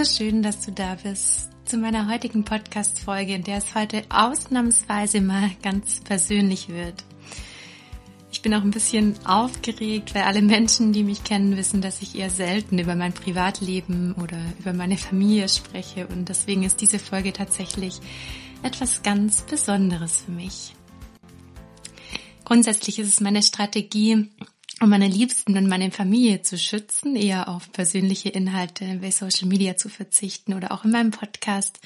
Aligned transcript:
So 0.00 0.06
schön, 0.06 0.42
dass 0.42 0.64
du 0.64 0.72
da 0.72 0.96
bist 1.02 1.50
zu 1.66 1.76
meiner 1.76 2.10
heutigen 2.10 2.42
Podcast-Folge, 2.42 3.34
in 3.34 3.44
der 3.44 3.58
es 3.58 3.74
heute 3.74 4.02
ausnahmsweise 4.08 5.20
mal 5.20 5.50
ganz 5.62 6.00
persönlich 6.00 6.70
wird. 6.70 7.04
Ich 8.32 8.40
bin 8.40 8.54
auch 8.54 8.62
ein 8.62 8.70
bisschen 8.70 9.14
aufgeregt, 9.26 10.14
weil 10.14 10.22
alle 10.22 10.40
Menschen, 10.40 10.94
die 10.94 11.04
mich 11.04 11.22
kennen, 11.22 11.54
wissen, 11.58 11.82
dass 11.82 12.00
ich 12.00 12.16
eher 12.16 12.30
selten 12.30 12.78
über 12.78 12.94
mein 12.94 13.12
Privatleben 13.12 14.14
oder 14.14 14.38
über 14.58 14.72
meine 14.72 14.96
Familie 14.96 15.50
spreche 15.50 16.06
und 16.06 16.30
deswegen 16.30 16.62
ist 16.62 16.80
diese 16.80 16.98
Folge 16.98 17.34
tatsächlich 17.34 18.00
etwas 18.62 19.02
ganz 19.02 19.42
Besonderes 19.42 20.22
für 20.22 20.32
mich. 20.32 20.74
Grundsätzlich 22.46 23.00
ist 23.00 23.08
es 23.08 23.20
meine 23.20 23.42
Strategie, 23.42 24.30
um 24.80 24.88
meine 24.88 25.08
Liebsten 25.08 25.56
und 25.56 25.68
meine 25.68 25.90
Familie 25.90 26.42
zu 26.42 26.56
schützen, 26.58 27.14
eher 27.14 27.48
auf 27.48 27.70
persönliche 27.70 28.30
Inhalte 28.30 28.98
bei 29.00 29.10
Social 29.10 29.46
Media 29.46 29.76
zu 29.76 29.90
verzichten 29.90 30.54
oder 30.54 30.72
auch 30.72 30.84
in 30.84 30.90
meinem 30.90 31.10
Podcast. 31.10 31.78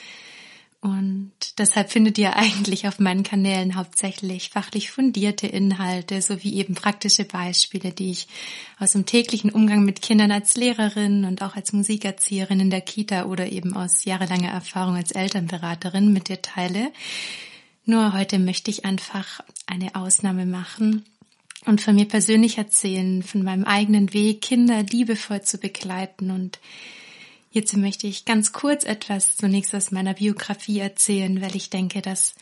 Und 0.81 1.33
deshalb 1.57 1.91
findet 1.91 2.19
ihr 2.19 2.37
eigentlich 2.37 2.87
auf 2.87 2.99
meinen 2.99 3.23
Kanälen 3.23 3.75
hauptsächlich 3.75 4.51
fachlich 4.51 4.91
fundierte 4.91 5.47
Inhalte 5.47 6.21
sowie 6.21 6.55
eben 6.57 6.75
praktische 6.75 7.25
Beispiele, 7.25 7.91
die 7.91 8.11
ich 8.11 8.29
aus 8.79 8.93
dem 8.93 9.07
täglichen 9.07 9.51
Umgang 9.51 9.85
mit 9.85 10.03
Kindern 10.03 10.31
als 10.31 10.57
Lehrerin 10.57 11.25
und 11.25 11.41
auch 11.41 11.57
als 11.57 11.73
Musikerzieherin 11.73 12.61
in 12.61 12.71
der 12.71 12.83
Kita 12.83 13.25
oder 13.25 13.51
eben 13.51 13.75
aus 13.75 14.05
jahrelanger 14.05 14.51
Erfahrung 14.51 14.97
als 14.97 15.11
Elternberaterin 15.11 16.13
mit 16.13 16.29
dir 16.29 16.43
teile. 16.43 16.93
Nur 17.87 18.13
heute 18.13 18.39
möchte 18.39 18.71
ich 18.71 18.85
einfach 18.85 19.41
eine 19.67 19.95
Ausnahme 19.95 20.45
machen 20.45 21.05
und 21.67 21.81
von 21.81 21.95
mir 21.95 22.07
persönlich 22.07 22.59
erzählen, 22.59 23.23
von 23.23 23.43
meinem 23.43 23.65
eigenen 23.65 24.13
Weg, 24.13 24.43
Kinder 24.43 24.83
liebevoll 24.83 25.43
zu 25.43 25.59
begleiten. 25.59 26.31
Und 26.31 26.59
hierzu 27.51 27.79
möchte 27.79 28.07
ich 28.07 28.25
ganz 28.25 28.53
kurz 28.53 28.85
etwas 28.85 29.37
zunächst 29.37 29.75
aus 29.75 29.91
meiner 29.91 30.15
Biografie 30.15 30.79
erzählen, 30.79 31.41
weil 31.41 31.57
ich 31.57 31.71
denke, 31.71 32.03
dass 32.03 32.35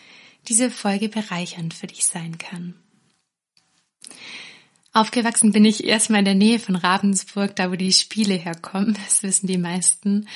diese 0.49 0.71
Folge 0.71 1.09
bereichernd 1.09 1.75
für 1.75 1.87
dich 1.87 2.05
sein 2.05 2.39
kann. 2.39 2.75
Aufgewachsen 4.93 5.53
bin 5.53 5.65
ich 5.65 5.85
erstmal 5.85 6.19
in 6.19 6.27
der 6.27 6.35
Nähe 6.35 6.59
von 6.59 6.77
Ravensburg, 6.77 7.57
da 7.57 7.71
wo 7.71 7.77
die 7.77 7.93
Spiele 7.93 8.35
herkommen, 8.35 8.95
das 9.07 9.23
wissen 9.23 9.47
die 9.47 9.59
meisten. 9.59 10.29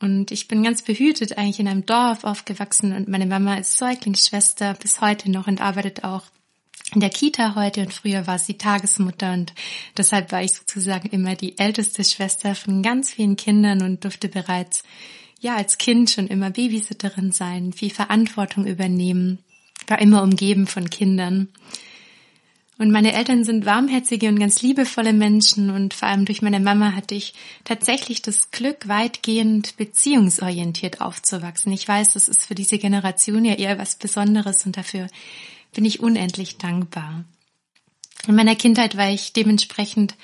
Und 0.00 0.30
ich 0.30 0.48
bin 0.48 0.62
ganz 0.62 0.82
behütet 0.82 1.36
eigentlich 1.36 1.60
in 1.60 1.68
einem 1.68 1.84
Dorf 1.84 2.24
aufgewachsen 2.24 2.94
und 2.94 3.08
meine 3.08 3.26
Mama 3.26 3.56
ist 3.56 3.76
Säuglingsschwester 3.76 4.72
bis 4.74 5.02
heute 5.02 5.30
noch 5.30 5.46
und 5.46 5.60
arbeitet 5.60 6.04
auch 6.04 6.22
in 6.94 7.00
der 7.00 7.10
Kita 7.10 7.54
heute 7.54 7.82
und 7.82 7.92
früher 7.92 8.26
war 8.26 8.38
sie 8.38 8.54
Tagesmutter 8.54 9.32
und 9.32 9.52
deshalb 9.96 10.32
war 10.32 10.42
ich 10.42 10.54
sozusagen 10.54 11.08
immer 11.10 11.36
die 11.36 11.58
älteste 11.58 12.04
Schwester 12.04 12.54
von 12.54 12.82
ganz 12.82 13.12
vielen 13.12 13.36
Kindern 13.36 13.82
und 13.82 14.04
durfte 14.04 14.28
bereits 14.28 14.82
ja 15.40 15.56
als 15.56 15.78
Kind 15.78 16.10
schon 16.10 16.26
immer 16.26 16.50
Babysitterin 16.50 17.32
sein, 17.32 17.72
viel 17.72 17.90
Verantwortung 17.90 18.66
übernehmen, 18.66 19.38
war 19.86 20.00
immer 20.00 20.22
umgeben 20.22 20.66
von 20.66 20.90
Kindern. 20.90 21.48
Und 22.78 22.90
meine 22.90 23.12
Eltern 23.12 23.44
sind 23.44 23.66
warmherzige 23.66 24.28
und 24.28 24.38
ganz 24.38 24.62
liebevolle 24.62 25.12
Menschen 25.12 25.68
und 25.68 25.92
vor 25.92 26.08
allem 26.08 26.24
durch 26.24 26.40
meine 26.40 26.60
Mama 26.60 26.94
hatte 26.94 27.14
ich 27.14 27.34
tatsächlich 27.64 28.22
das 28.22 28.50
Glück, 28.52 28.88
weitgehend 28.88 29.76
beziehungsorientiert 29.76 31.02
aufzuwachsen. 31.02 31.72
Ich 31.72 31.86
weiß, 31.86 32.14
das 32.14 32.26
ist 32.26 32.46
für 32.46 32.54
diese 32.54 32.78
Generation 32.78 33.44
ja 33.44 33.54
eher 33.54 33.78
was 33.78 33.96
Besonderes 33.96 34.64
und 34.64 34.78
dafür 34.78 35.08
bin 35.72 35.84
ich 35.84 36.00
unendlich 36.00 36.58
dankbar. 36.58 37.24
In 38.26 38.34
meiner 38.34 38.56
Kindheit 38.56 38.96
war 38.96 39.10
ich 39.10 39.32
dementsprechend 39.32 40.14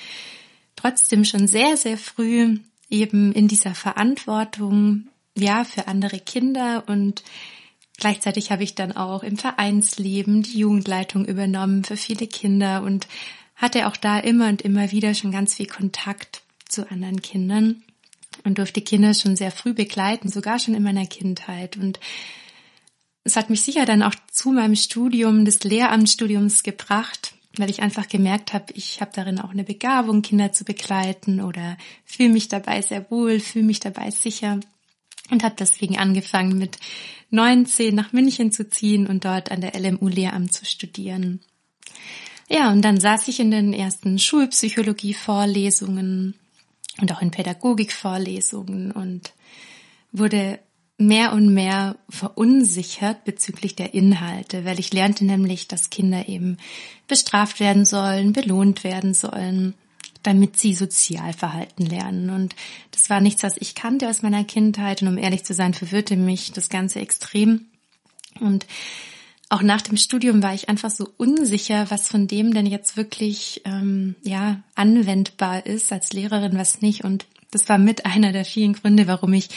trotzdem 0.76 1.24
schon 1.24 1.46
sehr, 1.46 1.76
sehr 1.76 1.96
früh 1.96 2.58
eben 2.90 3.32
in 3.32 3.48
dieser 3.48 3.74
Verantwortung, 3.74 5.08
ja, 5.34 5.64
für 5.64 5.88
andere 5.88 6.20
Kinder 6.20 6.84
und 6.86 7.22
gleichzeitig 7.98 8.50
habe 8.50 8.62
ich 8.62 8.74
dann 8.74 8.92
auch 8.92 9.22
im 9.22 9.36
Vereinsleben 9.36 10.42
die 10.42 10.58
Jugendleitung 10.58 11.24
übernommen 11.24 11.84
für 11.84 11.96
viele 11.96 12.26
Kinder 12.26 12.82
und 12.82 13.06
hatte 13.54 13.86
auch 13.86 13.96
da 13.96 14.18
immer 14.18 14.48
und 14.48 14.62
immer 14.62 14.92
wieder 14.92 15.14
schon 15.14 15.32
ganz 15.32 15.54
viel 15.54 15.66
Kontakt 15.66 16.42
zu 16.68 16.90
anderen 16.90 17.22
Kindern 17.22 17.82
und 18.44 18.58
durfte 18.58 18.82
Kinder 18.82 19.14
schon 19.14 19.36
sehr 19.36 19.50
früh 19.50 19.72
begleiten, 19.72 20.28
sogar 20.28 20.58
schon 20.58 20.74
in 20.74 20.82
meiner 20.82 21.06
Kindheit 21.06 21.76
und 21.76 21.98
es 23.26 23.36
hat 23.36 23.50
mich 23.50 23.60
sicher 23.62 23.84
dann 23.84 24.04
auch 24.04 24.14
zu 24.30 24.52
meinem 24.52 24.76
Studium 24.76 25.44
des 25.44 25.64
Lehramtsstudiums 25.64 26.62
gebracht, 26.62 27.34
weil 27.56 27.70
ich 27.70 27.82
einfach 27.82 28.08
gemerkt 28.08 28.52
habe, 28.52 28.66
ich 28.74 29.00
habe 29.00 29.10
darin 29.12 29.40
auch 29.40 29.50
eine 29.50 29.64
Begabung, 29.64 30.22
Kinder 30.22 30.52
zu 30.52 30.64
begleiten 30.64 31.40
oder 31.40 31.76
fühle 32.04 32.28
mich 32.28 32.46
dabei 32.48 32.82
sehr 32.82 33.10
wohl, 33.10 33.40
fühle 33.40 33.64
mich 33.64 33.80
dabei 33.80 34.12
sicher 34.12 34.60
und 35.30 35.42
habe 35.42 35.56
deswegen 35.58 35.98
angefangen 35.98 36.56
mit 36.56 36.78
19 37.30 37.96
nach 37.96 38.12
München 38.12 38.52
zu 38.52 38.68
ziehen 38.68 39.08
und 39.08 39.24
dort 39.24 39.50
an 39.50 39.60
der 39.60 39.74
LMU 39.74 40.06
Lehramt 40.06 40.52
zu 40.52 40.64
studieren. 40.64 41.40
Ja, 42.48 42.70
und 42.70 42.82
dann 42.82 43.00
saß 43.00 43.26
ich 43.26 43.40
in 43.40 43.50
den 43.50 43.72
ersten 43.72 44.20
Schulpsychologie-Vorlesungen 44.20 46.34
und 47.00 47.12
auch 47.12 47.22
in 47.22 47.32
Pädagogik-Vorlesungen 47.32 48.92
und 48.92 49.32
wurde 50.12 50.60
mehr 50.98 51.32
und 51.32 51.52
mehr 51.52 51.96
verunsichert 52.08 53.24
bezüglich 53.24 53.76
der 53.76 53.92
Inhalte, 53.92 54.64
weil 54.64 54.80
ich 54.80 54.92
lernte 54.92 55.24
nämlich, 55.24 55.68
dass 55.68 55.90
Kinder 55.90 56.28
eben 56.28 56.56
bestraft 57.06 57.60
werden 57.60 57.84
sollen, 57.84 58.32
belohnt 58.32 58.82
werden 58.82 59.12
sollen, 59.12 59.74
damit 60.22 60.58
sie 60.58 60.74
Sozialverhalten 60.74 61.86
lernen. 61.86 62.30
Und 62.30 62.56
das 62.92 63.10
war 63.10 63.20
nichts, 63.20 63.42
was 63.42 63.56
ich 63.58 63.74
kannte 63.74 64.08
aus 64.08 64.22
meiner 64.22 64.44
Kindheit. 64.44 65.02
Und 65.02 65.08
um 65.08 65.18
ehrlich 65.18 65.44
zu 65.44 65.54
sein, 65.54 65.74
verwirrte 65.74 66.16
mich 66.16 66.52
das 66.52 66.68
Ganze 66.68 67.00
extrem. 67.00 67.66
Und 68.40 68.66
auch 69.48 69.62
nach 69.62 69.82
dem 69.82 69.96
Studium 69.96 70.42
war 70.42 70.54
ich 70.54 70.68
einfach 70.68 70.90
so 70.90 71.08
unsicher, 71.18 71.90
was 71.90 72.08
von 72.08 72.26
dem 72.26 72.54
denn 72.54 72.66
jetzt 72.66 72.96
wirklich 72.96 73.62
ähm, 73.64 74.16
ja 74.22 74.62
anwendbar 74.74 75.66
ist 75.66 75.92
als 75.92 76.12
Lehrerin, 76.12 76.58
was 76.58 76.80
nicht. 76.80 77.04
Und 77.04 77.26
das 77.50 77.68
war 77.68 77.78
mit 77.78 78.06
einer 78.06 78.32
der 78.32 78.44
vielen 78.44 78.72
Gründe, 78.72 79.06
warum 79.06 79.32
ich 79.34 79.50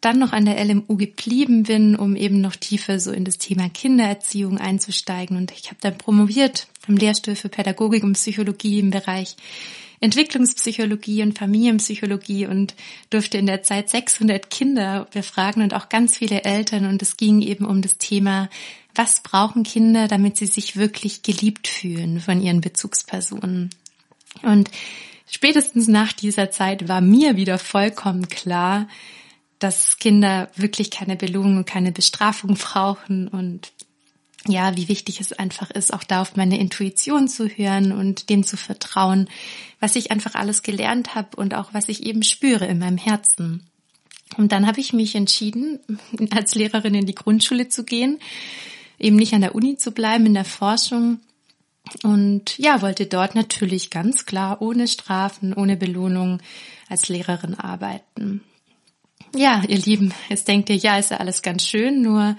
dann 0.00 0.18
noch 0.18 0.32
an 0.32 0.46
der 0.46 0.62
LMU 0.64 0.96
geblieben 0.96 1.64
bin, 1.64 1.94
um 1.94 2.16
eben 2.16 2.40
noch 2.40 2.56
tiefer 2.56 2.98
so 3.00 3.12
in 3.12 3.24
das 3.24 3.38
Thema 3.38 3.68
Kindererziehung 3.68 4.58
einzusteigen. 4.58 5.36
Und 5.36 5.52
ich 5.52 5.66
habe 5.66 5.76
dann 5.80 5.98
promoviert 5.98 6.68
am 6.88 6.96
Lehrstuhl 6.96 7.34
für 7.34 7.50
Pädagogik 7.50 8.02
und 8.02 8.14
Psychologie 8.14 8.78
im 8.78 8.90
Bereich 8.90 9.36
Entwicklungspsychologie 10.00 11.22
und 11.22 11.38
Familienpsychologie 11.38 12.46
und 12.46 12.74
durfte 13.10 13.36
in 13.36 13.44
der 13.44 13.62
Zeit 13.62 13.90
600 13.90 14.48
Kinder 14.48 15.06
befragen 15.12 15.62
und 15.62 15.74
auch 15.74 15.90
ganz 15.90 16.16
viele 16.16 16.44
Eltern. 16.44 16.86
Und 16.86 17.02
es 17.02 17.18
ging 17.18 17.42
eben 17.42 17.66
um 17.66 17.82
das 17.82 17.98
Thema, 17.98 18.48
was 18.94 19.20
brauchen 19.22 19.62
Kinder, 19.62 20.08
damit 20.08 20.38
sie 20.38 20.46
sich 20.46 20.76
wirklich 20.76 21.22
geliebt 21.22 21.68
fühlen 21.68 22.20
von 22.20 22.40
ihren 22.40 22.62
Bezugspersonen. 22.62 23.68
Und 24.42 24.70
spätestens 25.30 25.86
nach 25.86 26.14
dieser 26.14 26.50
Zeit 26.50 26.88
war 26.88 27.02
mir 27.02 27.36
wieder 27.36 27.58
vollkommen 27.58 28.30
klar, 28.30 28.88
dass 29.60 29.98
Kinder 29.98 30.50
wirklich 30.56 30.90
keine 30.90 31.16
Belohnung 31.16 31.58
und 31.58 31.66
keine 31.66 31.92
Bestrafung 31.92 32.54
brauchen 32.54 33.28
und 33.28 33.72
ja, 34.46 34.74
wie 34.76 34.88
wichtig 34.88 35.20
es 35.20 35.32
einfach 35.34 35.70
ist, 35.70 35.92
auch 35.92 36.02
da 36.02 36.22
auf 36.22 36.34
meine 36.34 36.58
Intuition 36.58 37.28
zu 37.28 37.46
hören 37.46 37.92
und 37.92 38.30
dem 38.30 38.44
zu 38.44 38.56
vertrauen, 38.56 39.28
was 39.80 39.96
ich 39.96 40.10
einfach 40.10 40.34
alles 40.34 40.62
gelernt 40.62 41.14
habe 41.14 41.36
und 41.36 41.54
auch 41.54 41.74
was 41.74 41.88
ich 41.90 42.04
eben 42.04 42.22
spüre 42.22 42.66
in 42.66 42.78
meinem 42.78 42.96
Herzen. 42.96 43.66
Und 44.38 44.52
dann 44.52 44.66
habe 44.66 44.80
ich 44.80 44.92
mich 44.92 45.14
entschieden, 45.14 45.80
als 46.30 46.54
Lehrerin 46.54 46.94
in 46.94 47.06
die 47.06 47.14
Grundschule 47.14 47.68
zu 47.68 47.84
gehen, 47.84 48.18
eben 48.98 49.16
nicht 49.16 49.34
an 49.34 49.42
der 49.42 49.54
Uni 49.54 49.76
zu 49.76 49.92
bleiben, 49.92 50.26
in 50.26 50.34
der 50.34 50.44
Forschung. 50.44 51.20
Und 52.02 52.56
ja, 52.58 52.80
wollte 52.80 53.06
dort 53.06 53.34
natürlich 53.34 53.90
ganz 53.90 54.24
klar 54.24 54.62
ohne 54.62 54.88
Strafen, 54.88 55.52
ohne 55.52 55.76
Belohnung 55.76 56.40
als 56.88 57.08
Lehrerin 57.08 57.54
arbeiten. 57.54 58.42
Ja, 59.34 59.62
ihr 59.68 59.78
Lieben, 59.78 60.12
jetzt 60.28 60.48
denkt 60.48 60.70
ihr, 60.70 60.76
ja, 60.76 60.98
ist 60.98 61.10
ja 61.10 61.18
alles 61.18 61.42
ganz 61.42 61.64
schön, 61.64 62.02
nur 62.02 62.36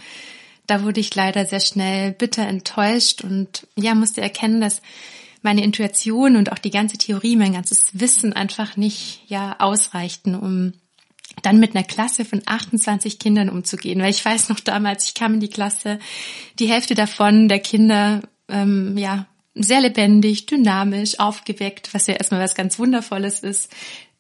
da 0.68 0.84
wurde 0.84 1.00
ich 1.00 1.14
leider 1.16 1.46
sehr 1.46 1.60
schnell 1.60 2.12
bitter 2.12 2.48
enttäuscht 2.48 3.24
und 3.24 3.68
ja, 3.76 3.96
musste 3.96 4.22
erkennen, 4.22 4.62
dass 4.62 4.82
meine 5.42 5.64
Intuition 5.64 6.36
und 6.36 6.52
auch 6.52 6.60
die 6.60 6.70
ganze 6.70 6.98
Theorie, 6.98 7.36
mein 7.36 7.54
ganzes 7.54 8.00
Wissen 8.00 8.34
einfach 8.34 8.78
nicht 8.78 9.24
ja 9.28 9.56
ausreichten, 9.60 10.36
um 10.36 10.74
dann 11.42 11.60
mit 11.60 11.76
einer 11.76 11.84
Klasse 11.84 12.26
von 12.26 12.42
28 12.46 13.20
Kindern 13.20 13.50
umzugehen. 13.50 14.02
Weil 14.02 14.12
ich 14.12 14.24
weiß 14.24 14.50
noch 14.50 14.60
damals, 14.60 15.06
ich 15.06 15.14
kam 15.14 15.36
in 15.36 15.40
die 15.40 15.50
Klasse, 15.50 15.98
die 16.60 16.68
Hälfte 16.68 16.94
davon 16.94 17.48
der 17.48 17.60
Kinder, 17.60 18.22
ähm, 18.48 18.98
ja, 18.98 19.28
sehr 19.54 19.82
lebendig, 19.82 20.46
dynamisch, 20.46 21.20
aufgeweckt, 21.20 21.94
was 21.94 22.08
ja 22.08 22.16
erstmal 22.16 22.42
was 22.42 22.56
ganz 22.56 22.80
Wundervolles 22.80 23.42
ist 23.42 23.70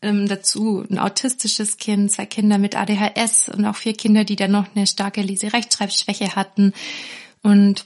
ähm, 0.01 0.27
dazu 0.27 0.83
ein 0.89 0.97
autistisches 0.97 1.77
Kind, 1.77 2.11
zwei 2.11 2.25
Kinder 2.25 2.57
mit 2.57 2.75
ADHS 2.75 3.49
und 3.49 3.65
auch 3.65 3.75
vier 3.75 3.93
Kinder, 3.93 4.23
die 4.23 4.35
dann 4.35 4.51
noch 4.51 4.75
eine 4.75 4.87
starke 4.87 5.21
Lese-Rechtschreibschwäche 5.21 6.35
hatten. 6.35 6.73
Und 7.43 7.85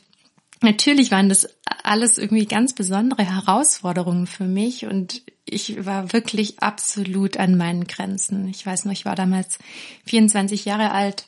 natürlich 0.62 1.12
waren 1.12 1.30
das 1.30 1.48
alles 1.84 2.18
irgendwie 2.18 2.46
ganz 2.46 2.74
besondere 2.74 3.24
Herausforderungen 3.24 4.28
für 4.28 4.46
mich 4.46 4.86
und 4.86 5.22
ich 5.48 5.86
war 5.86 6.12
wirklich 6.12 6.60
absolut 6.60 7.38
an 7.38 7.56
meinen 7.56 7.86
Grenzen. 7.86 8.48
Ich 8.48 8.66
weiß 8.66 8.86
noch, 8.86 8.94
ich 8.94 9.06
war 9.06 9.16
damals 9.16 9.60
24 10.06 10.66
Jahre 10.66 10.92
alt 10.92 11.28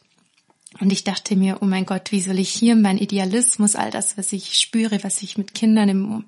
und 0.80 0.92
ich 0.92 1.04
dachte 1.04 1.36
mir, 1.36 1.58
oh 1.62 1.66
mein 1.66 1.86
Gott, 1.86 2.12
wie 2.12 2.22
soll 2.22 2.40
ich 2.40 2.50
hier 2.50 2.76
mein 2.76 2.98
Idealismus, 2.98 3.76
all 3.76 3.90
das, 3.90 4.18
was 4.18 4.34
ich 4.34 4.58
spüre, 4.60 5.04
was 5.04 5.22
ich 5.24 5.38
mit 5.38 5.54
Kindern 5.54 5.90
im, 5.90 6.24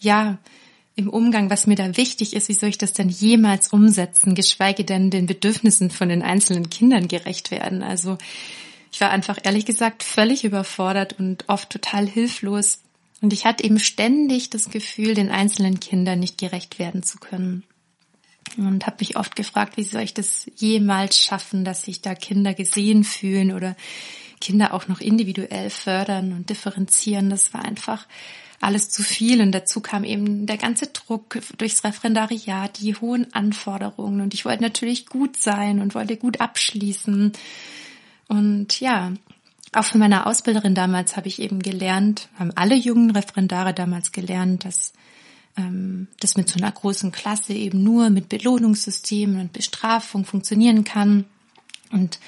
ja, 0.00 0.38
im 0.96 1.08
Umgang, 1.08 1.50
was 1.50 1.66
mir 1.66 1.76
da 1.76 1.96
wichtig 1.96 2.34
ist, 2.34 2.48
wie 2.48 2.54
soll 2.54 2.68
ich 2.68 2.78
das 2.78 2.92
denn 2.92 3.08
jemals 3.08 3.68
umsetzen, 3.72 4.34
geschweige 4.34 4.84
denn 4.84 5.10
den 5.10 5.26
Bedürfnissen 5.26 5.90
von 5.90 6.08
den 6.08 6.22
einzelnen 6.22 6.70
Kindern 6.70 7.08
gerecht 7.08 7.50
werden? 7.50 7.82
Also 7.82 8.18
ich 8.92 9.00
war 9.00 9.10
einfach 9.10 9.38
ehrlich 9.42 9.64
gesagt 9.64 10.02
völlig 10.02 10.44
überfordert 10.44 11.18
und 11.18 11.48
oft 11.48 11.70
total 11.70 12.06
hilflos. 12.06 12.80
Und 13.20 13.32
ich 13.32 13.44
hatte 13.44 13.64
eben 13.64 13.80
ständig 13.80 14.50
das 14.50 14.70
Gefühl, 14.70 15.14
den 15.14 15.30
einzelnen 15.30 15.80
Kindern 15.80 16.20
nicht 16.20 16.38
gerecht 16.38 16.78
werden 16.78 17.02
zu 17.02 17.18
können. 17.18 17.64
Und 18.56 18.86
habe 18.86 18.96
mich 19.00 19.16
oft 19.16 19.36
gefragt, 19.36 19.76
wie 19.76 19.82
soll 19.82 20.02
ich 20.02 20.14
das 20.14 20.50
jemals 20.56 21.18
schaffen, 21.18 21.64
dass 21.64 21.82
sich 21.82 22.00
da 22.00 22.14
Kinder 22.14 22.54
gesehen 22.54 23.04
fühlen 23.04 23.52
oder 23.52 23.76
Kinder 24.40 24.74
auch 24.74 24.88
noch 24.88 25.00
individuell 25.00 25.70
fördern 25.70 26.32
und 26.32 26.50
differenzieren. 26.50 27.30
Das 27.30 27.54
war 27.54 27.64
einfach 27.64 28.06
alles 28.60 28.88
zu 28.88 29.02
viel 29.02 29.40
und 29.40 29.52
dazu 29.52 29.80
kam 29.80 30.04
eben 30.04 30.46
der 30.46 30.56
ganze 30.56 30.86
Druck 30.86 31.38
durchs 31.58 31.84
Referendariat, 31.84 32.80
die 32.80 32.94
hohen 32.94 33.32
Anforderungen 33.34 34.20
und 34.20 34.32
ich 34.32 34.44
wollte 34.44 34.62
natürlich 34.62 35.06
gut 35.06 35.36
sein 35.36 35.80
und 35.80 35.94
wollte 35.94 36.16
gut 36.16 36.40
abschließen. 36.40 37.32
Und 38.28 38.80
ja, 38.80 39.12
auch 39.72 39.84
von 39.84 40.00
meiner 40.00 40.26
Ausbilderin 40.26 40.74
damals 40.74 41.16
habe 41.16 41.28
ich 41.28 41.42
eben 41.42 41.60
gelernt, 41.60 42.28
haben 42.38 42.52
alle 42.54 42.74
jungen 42.74 43.10
Referendare 43.10 43.74
damals 43.74 44.12
gelernt, 44.12 44.64
dass 44.64 44.92
das 45.56 46.36
mit 46.36 46.48
so 46.48 46.58
einer 46.58 46.72
großen 46.72 47.12
Klasse 47.12 47.52
eben 47.52 47.82
nur 47.82 48.10
mit 48.10 48.28
Belohnungssystemen 48.28 49.40
und 49.40 49.52
Bestrafung 49.52 50.24
funktionieren 50.24 50.84
kann. 50.84 51.26
Und 51.92 52.18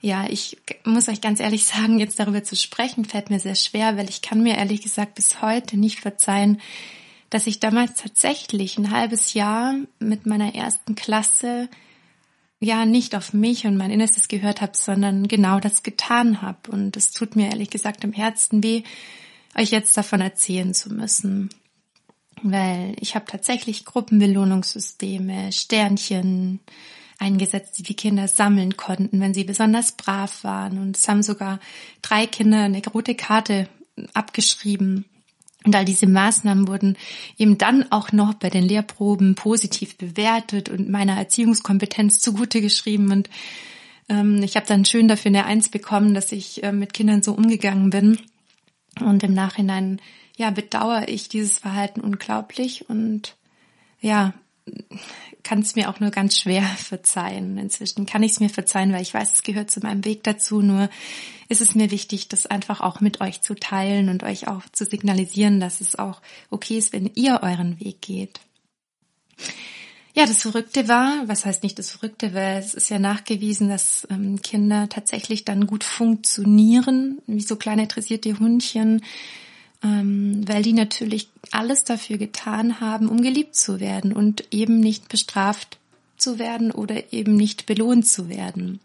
ja, 0.00 0.26
ich 0.28 0.58
muss 0.84 1.08
euch 1.08 1.20
ganz 1.20 1.40
ehrlich 1.40 1.64
sagen, 1.64 1.98
jetzt 1.98 2.20
darüber 2.20 2.44
zu 2.44 2.56
sprechen, 2.56 3.04
fällt 3.04 3.30
mir 3.30 3.40
sehr 3.40 3.56
schwer, 3.56 3.96
weil 3.96 4.08
ich 4.08 4.22
kann 4.22 4.42
mir 4.42 4.56
ehrlich 4.56 4.82
gesagt 4.82 5.14
bis 5.16 5.42
heute 5.42 5.76
nicht 5.76 6.00
verzeihen, 6.00 6.60
dass 7.30 7.48
ich 7.48 7.58
damals 7.58 7.94
tatsächlich 7.94 8.78
ein 8.78 8.92
halbes 8.92 9.34
Jahr 9.34 9.74
mit 9.98 10.26
meiner 10.26 10.54
ersten 10.54 10.94
Klasse 10.94 11.68
ja 12.60 12.86
nicht 12.86 13.16
auf 13.16 13.32
mich 13.32 13.66
und 13.66 13.76
mein 13.76 13.90
Innerstes 13.90 14.28
gehört 14.28 14.60
habe, 14.60 14.76
sondern 14.76 15.26
genau 15.26 15.58
das 15.58 15.82
getan 15.82 16.40
habe. 16.40 16.70
Und 16.70 16.96
es 16.96 17.10
tut 17.10 17.34
mir 17.34 17.48
ehrlich 17.48 17.70
gesagt 17.70 18.04
im 18.04 18.12
Herzen 18.12 18.62
weh, 18.62 18.84
euch 19.56 19.70
jetzt 19.70 19.96
davon 19.96 20.20
erzählen 20.20 20.72
zu 20.74 20.92
müssen. 20.92 21.50
Weil 22.42 22.96
ich 23.00 23.14
habe 23.14 23.26
tatsächlich 23.26 23.84
Gruppenbelohnungssysteme, 23.84 25.52
Sternchen, 25.52 26.60
eingesetzt, 27.18 27.78
die 27.78 27.82
die 27.82 27.94
Kinder 27.94 28.28
sammeln 28.28 28.76
konnten, 28.76 29.20
wenn 29.20 29.34
sie 29.34 29.44
besonders 29.44 29.92
brav 29.92 30.44
waren. 30.44 30.78
Und 30.78 30.96
es 30.96 31.08
haben 31.08 31.22
sogar 31.22 31.60
drei 32.02 32.26
Kinder 32.26 32.62
eine 32.62 32.82
rote 32.86 33.14
Karte 33.14 33.68
abgeschrieben. 34.12 35.04
Und 35.64 35.74
all 35.74 35.84
diese 35.84 36.06
Maßnahmen 36.06 36.68
wurden 36.68 36.96
eben 37.38 37.56
dann 37.56 37.90
auch 37.90 38.12
noch 38.12 38.34
bei 38.34 38.50
den 38.50 38.64
Lehrproben 38.64 39.34
positiv 39.34 39.96
bewertet 39.96 40.68
und 40.68 40.90
meiner 40.90 41.16
Erziehungskompetenz 41.16 42.20
zugute 42.20 42.60
geschrieben. 42.60 43.10
Und 43.10 43.30
ähm, 44.10 44.42
ich 44.42 44.56
habe 44.56 44.66
dann 44.66 44.84
schön 44.84 45.08
dafür 45.08 45.30
eine 45.30 45.46
Eins 45.46 45.70
bekommen, 45.70 46.12
dass 46.12 46.32
ich 46.32 46.62
äh, 46.62 46.72
mit 46.72 46.92
Kindern 46.92 47.22
so 47.22 47.32
umgegangen 47.32 47.88
bin. 47.88 48.18
Und 49.00 49.22
im 49.22 49.32
Nachhinein, 49.32 50.00
ja, 50.36 50.50
bedauere 50.50 51.08
ich 51.08 51.28
dieses 51.28 51.58
Verhalten 51.58 52.00
unglaublich 52.00 52.88
und 52.88 53.36
ja, 54.00 54.34
kann 55.42 55.60
es 55.60 55.76
mir 55.76 55.90
auch 55.90 56.00
nur 56.00 56.10
ganz 56.10 56.38
schwer 56.38 56.62
verzeihen. 56.76 57.58
Inzwischen 57.58 58.06
kann 58.06 58.22
ich 58.22 58.32
es 58.32 58.40
mir 58.40 58.48
verzeihen, 58.48 58.92
weil 58.92 59.02
ich 59.02 59.14
weiß, 59.14 59.34
es 59.34 59.42
gehört 59.42 59.70
zu 59.70 59.80
meinem 59.80 60.04
Weg 60.04 60.24
dazu. 60.24 60.60
Nur 60.60 60.88
ist 61.48 61.60
es 61.60 61.74
mir 61.74 61.90
wichtig, 61.90 62.28
das 62.28 62.46
einfach 62.46 62.80
auch 62.80 63.00
mit 63.00 63.20
euch 63.20 63.42
zu 63.42 63.54
teilen 63.54 64.08
und 64.08 64.22
euch 64.22 64.48
auch 64.48 64.62
zu 64.72 64.84
signalisieren, 64.84 65.60
dass 65.60 65.80
es 65.80 65.96
auch 65.96 66.20
okay 66.50 66.78
ist, 66.78 66.92
wenn 66.92 67.10
ihr 67.14 67.40
euren 67.42 67.78
Weg 67.78 68.00
geht. 68.00 68.40
Ja, 70.16 70.26
das 70.26 70.42
Verrückte 70.42 70.86
war, 70.86 71.24
was 71.26 71.44
heißt 71.44 71.64
nicht 71.64 71.76
das 71.78 71.90
Verrückte, 71.90 72.34
weil 72.34 72.58
es 72.58 72.74
ist 72.74 72.88
ja 72.88 73.00
nachgewiesen, 73.00 73.68
dass 73.68 74.06
ähm, 74.10 74.40
Kinder 74.42 74.88
tatsächlich 74.88 75.44
dann 75.44 75.66
gut 75.66 75.82
funktionieren, 75.82 77.20
wie 77.26 77.40
so 77.40 77.56
kleine 77.56 77.88
dressierte 77.88 78.38
Hundchen, 78.38 79.02
weil 79.84 80.62
die 80.62 80.72
natürlich 80.72 81.28
alles 81.50 81.84
dafür 81.84 82.16
getan 82.16 82.80
haben, 82.80 83.08
um 83.08 83.20
geliebt 83.20 83.54
zu 83.54 83.80
werden 83.80 84.12
und 84.12 84.44
eben 84.50 84.80
nicht 84.80 85.08
bestraft 85.08 85.78
zu 86.16 86.38
werden 86.38 86.70
oder 86.70 87.12
eben 87.12 87.36
nicht 87.36 87.66
belohnt 87.66 88.06
zu 88.06 88.30
werden. 88.30 88.80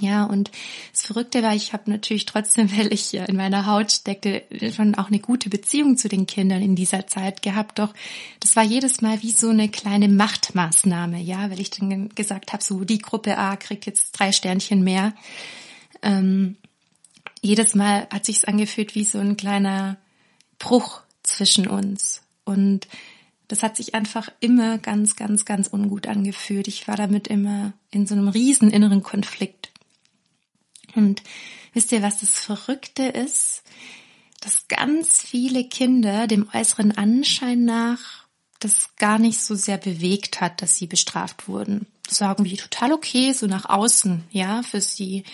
Ja, 0.00 0.24
und 0.24 0.50
das 0.92 1.02
Verrückte 1.02 1.42
war, 1.42 1.54
ich 1.54 1.72
habe 1.72 1.90
natürlich 1.90 2.26
trotzdem, 2.26 2.70
weil 2.76 2.92
ich 2.92 3.12
ja 3.12 3.24
in 3.24 3.36
meiner 3.36 3.66
Haut 3.66 3.92
steckte, 3.92 4.42
schon 4.74 4.94
auch 4.96 5.08
eine 5.08 5.20
gute 5.20 5.50
Beziehung 5.50 5.96
zu 5.96 6.08
den 6.08 6.26
Kindern 6.26 6.62
in 6.62 6.74
dieser 6.74 7.06
Zeit 7.06 7.42
gehabt. 7.42 7.78
Doch 7.78 7.94
das 8.40 8.56
war 8.56 8.64
jedes 8.64 9.00
Mal 9.00 9.22
wie 9.22 9.30
so 9.30 9.50
eine 9.50 9.68
kleine 9.68 10.08
Machtmaßnahme, 10.08 11.20
ja, 11.20 11.50
weil 11.50 11.60
ich 11.60 11.70
dann 11.70 12.08
gesagt 12.10 12.52
habe, 12.52 12.62
so 12.62 12.84
die 12.84 12.98
Gruppe 12.98 13.38
A 13.38 13.56
kriegt 13.56 13.86
jetzt 13.86 14.12
drei 14.12 14.32
Sternchen 14.32 14.82
mehr. 14.82 15.14
Ähm, 16.02 16.56
jedes 17.40 17.74
Mal 17.74 18.08
hat 18.12 18.24
sich's 18.24 18.44
angefühlt 18.44 18.94
wie 18.96 19.04
so 19.04 19.18
ein 19.18 19.36
kleiner 19.36 19.96
Bruch 20.58 21.00
zwischen 21.22 21.66
uns. 21.66 22.22
Und 22.44 22.88
das 23.48 23.62
hat 23.62 23.76
sich 23.76 23.94
einfach 23.94 24.30
immer 24.40 24.78
ganz, 24.78 25.16
ganz, 25.16 25.44
ganz 25.44 25.68
ungut 25.68 26.06
angefühlt. 26.06 26.68
Ich 26.68 26.86
war 26.88 26.96
damit 26.96 27.28
immer 27.28 27.72
in 27.90 28.06
so 28.06 28.14
einem 28.14 28.28
riesen 28.28 28.70
inneren 28.70 29.02
Konflikt. 29.02 29.70
Und 30.94 31.22
wisst 31.72 31.92
ihr, 31.92 32.02
was 32.02 32.20
das 32.20 32.38
Verrückte 32.38 33.04
ist? 33.04 33.62
Dass 34.40 34.68
ganz 34.68 35.22
viele 35.22 35.64
Kinder 35.64 36.26
dem 36.26 36.48
äußeren 36.52 36.92
Anschein 36.92 37.64
nach 37.64 38.26
das 38.60 38.90
gar 38.96 39.18
nicht 39.18 39.40
so 39.40 39.54
sehr 39.54 39.78
bewegt 39.78 40.40
hat, 40.40 40.62
dass 40.62 40.76
sie 40.76 40.86
bestraft 40.86 41.48
wurden. 41.48 41.86
Das 42.08 42.20
war 42.20 42.30
irgendwie 42.30 42.56
total 42.56 42.92
okay, 42.92 43.32
so 43.32 43.46
nach 43.46 43.66
außen, 43.66 44.24
ja, 44.30 44.62
für 44.62 44.80
sie 44.80 45.24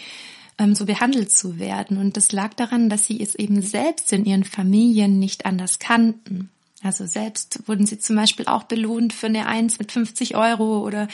ähm, 0.59 0.75
so 0.75 0.87
behandelt 0.87 1.31
zu 1.31 1.59
werden. 1.59 1.99
Und 1.99 2.17
das 2.17 2.33
lag 2.33 2.55
daran, 2.55 2.89
dass 2.89 3.06
sie 3.06 3.21
es 3.21 3.35
eben 3.35 3.62
selbst 3.62 4.12
in 4.12 4.25
ihren 4.25 4.45
Familien 4.45 5.19
nicht 5.19 5.47
anders 5.47 5.79
kannten. 5.79 6.51
Also 6.83 7.06
selbst 7.06 7.67
wurden 7.67 7.87
sie 7.87 7.99
zum 7.99 8.17
Beispiel 8.17 8.46
auch 8.46 8.65
belohnt 8.65 9.13
für 9.13 9.27
eine 9.27 9.46
Eins 9.46 9.79
mit 9.79 9.91
50 9.91 10.37
Euro 10.37 10.84
oder 10.84 11.08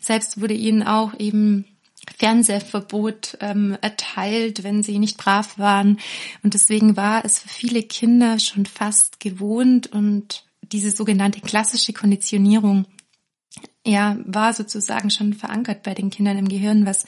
selbst 0.00 0.40
wurde 0.40 0.54
ihnen 0.54 0.84
auch 0.84 1.18
eben 1.18 1.64
Fernsehverbot 2.16 3.38
ähm, 3.40 3.76
erteilt, 3.80 4.62
wenn 4.62 4.84
sie 4.84 5.00
nicht 5.00 5.18
brav 5.18 5.58
waren. 5.58 5.98
Und 6.44 6.54
deswegen 6.54 6.96
war 6.96 7.24
es 7.24 7.40
für 7.40 7.48
viele 7.48 7.82
Kinder 7.82 8.38
schon 8.38 8.66
fast 8.66 9.18
gewohnt 9.18 9.88
und 9.88 10.44
diese 10.62 10.90
sogenannte 10.90 11.40
klassische 11.40 11.92
Konditionierung 11.92 12.86
ja, 13.84 14.18
war 14.24 14.52
sozusagen 14.52 15.10
schon 15.10 15.34
verankert 15.34 15.82
bei 15.82 15.94
den 15.94 16.10
Kindern 16.10 16.38
im 16.38 16.48
Gehirn, 16.48 16.86
was 16.86 17.04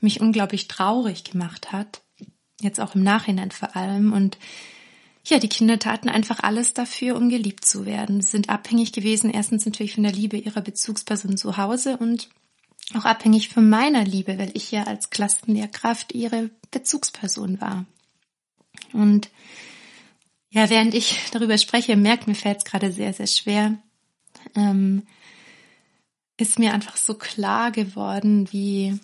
mich 0.00 0.20
unglaublich 0.20 0.68
traurig 0.68 1.24
gemacht 1.24 1.72
hat. 1.72 2.02
Jetzt 2.60 2.80
auch 2.80 2.94
im 2.94 3.02
Nachhinein 3.02 3.50
vor 3.50 3.76
allem. 3.76 4.12
Und 4.12 4.38
ja, 5.24 5.38
die 5.38 5.48
Kinder 5.48 5.78
taten 5.78 6.08
einfach 6.08 6.40
alles 6.40 6.74
dafür, 6.74 7.16
um 7.16 7.28
geliebt 7.28 7.64
zu 7.64 7.86
werden. 7.86 8.20
Sie 8.20 8.30
sind 8.30 8.48
abhängig 8.48 8.92
gewesen, 8.92 9.30
erstens 9.30 9.66
natürlich 9.66 9.94
von 9.94 10.02
der 10.02 10.12
Liebe 10.12 10.36
ihrer 10.36 10.60
Bezugsperson 10.60 11.36
zu 11.36 11.56
Hause 11.56 11.96
und 11.98 12.28
auch 12.94 13.04
abhängig 13.04 13.48
von 13.50 13.68
meiner 13.68 14.04
Liebe, 14.04 14.38
weil 14.38 14.50
ich 14.54 14.70
ja 14.70 14.84
als 14.84 15.10
Klassenlehrkraft 15.10 16.12
ihre 16.12 16.50
Bezugsperson 16.70 17.60
war. 17.60 17.86
Und 18.92 19.30
ja, 20.50 20.68
während 20.68 20.94
ich 20.94 21.30
darüber 21.30 21.58
spreche, 21.58 21.96
merkt 21.96 22.26
mir 22.26 22.34
fällt 22.34 22.58
es 22.58 22.64
gerade 22.64 22.90
sehr, 22.90 23.12
sehr 23.12 23.28
schwer, 23.28 23.78
ähm, 24.56 25.06
ist 26.36 26.58
mir 26.58 26.72
einfach 26.72 26.96
so 26.96 27.14
klar 27.14 27.70
geworden, 27.70 28.48
wie 28.50 28.98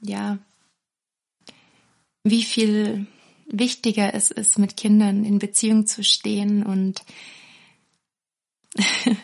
ja, 0.00 0.38
wie 2.24 2.42
viel 2.42 3.06
wichtiger 3.46 4.14
es 4.14 4.30
ist, 4.30 4.58
mit 4.58 4.76
Kindern 4.76 5.24
in 5.24 5.38
Beziehung 5.38 5.86
zu 5.86 6.04
stehen 6.04 6.62
und 6.62 7.02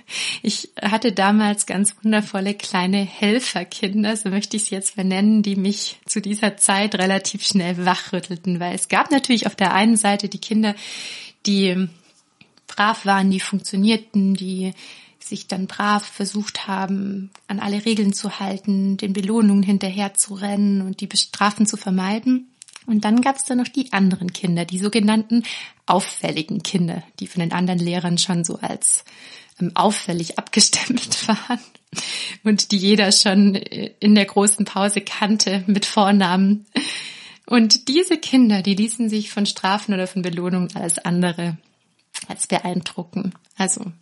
ich 0.42 0.70
hatte 0.80 1.12
damals 1.12 1.66
ganz 1.66 1.94
wundervolle 2.02 2.54
kleine 2.54 3.04
Helferkinder, 3.04 4.16
so 4.16 4.30
möchte 4.30 4.56
ich 4.56 4.64
es 4.64 4.70
jetzt 4.70 4.96
benennen, 4.96 5.42
die 5.42 5.56
mich 5.56 5.98
zu 6.06 6.20
dieser 6.20 6.56
Zeit 6.56 6.94
relativ 6.94 7.44
schnell 7.44 7.84
wachrüttelten, 7.84 8.58
weil 8.60 8.74
es 8.74 8.88
gab 8.88 9.10
natürlich 9.10 9.46
auf 9.46 9.54
der 9.54 9.74
einen 9.74 9.96
Seite 9.96 10.28
die 10.28 10.40
Kinder, 10.40 10.74
die 11.46 11.88
brav 12.66 13.04
waren, 13.04 13.30
die 13.30 13.40
funktionierten, 13.40 14.34
die 14.34 14.72
sich 15.24 15.48
dann 15.48 15.66
brav 15.66 16.04
versucht 16.04 16.66
haben, 16.66 17.30
an 17.48 17.60
alle 17.60 17.84
Regeln 17.84 18.12
zu 18.12 18.38
halten, 18.38 18.96
den 18.96 19.12
Belohnungen 19.12 19.62
hinterher 19.62 20.14
zu 20.14 20.34
rennen 20.34 20.82
und 20.82 21.00
die 21.00 21.06
Bestrafen 21.06 21.66
zu 21.66 21.76
vermeiden. 21.76 22.48
Und 22.86 23.04
dann 23.04 23.22
gab 23.22 23.36
es 23.36 23.44
da 23.44 23.54
noch 23.54 23.68
die 23.68 23.92
anderen 23.92 24.32
Kinder, 24.32 24.64
die 24.64 24.78
sogenannten 24.78 25.44
auffälligen 25.86 26.62
Kinder, 26.62 27.02
die 27.18 27.26
von 27.26 27.40
den 27.40 27.52
anderen 27.52 27.78
Lehrern 27.78 28.18
schon 28.18 28.44
so 28.44 28.58
als 28.58 29.04
ähm, 29.60 29.72
auffällig 29.74 30.38
abgestempelt 30.38 31.26
waren 31.28 31.60
und 32.42 32.72
die 32.72 32.76
jeder 32.76 33.10
schon 33.12 33.54
in 33.54 34.14
der 34.14 34.26
großen 34.26 34.64
Pause 34.66 35.00
kannte 35.00 35.64
mit 35.66 35.86
Vornamen. 35.86 36.66
Und 37.46 37.88
diese 37.88 38.18
Kinder, 38.18 38.62
die 38.62 38.74
ließen 38.74 39.08
sich 39.08 39.30
von 39.30 39.46
Strafen 39.46 39.94
oder 39.94 40.06
von 40.06 40.22
Belohnungen 40.22 40.74
alles 40.74 40.98
andere 40.98 41.56
als 42.28 42.46
beeindrucken. 42.46 43.34
Also 43.56 43.92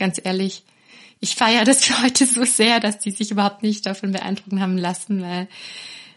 ganz 0.00 0.20
ehrlich, 0.22 0.64
ich 1.20 1.36
feiere 1.36 1.64
das 1.64 1.84
für 1.84 2.02
heute 2.02 2.26
so 2.26 2.44
sehr, 2.44 2.80
dass 2.80 2.98
die 2.98 3.12
sich 3.12 3.30
überhaupt 3.30 3.62
nicht 3.62 3.86
davon 3.86 4.10
beeindrucken 4.10 4.60
haben 4.60 4.76
lassen, 4.76 5.22
weil 5.22 5.46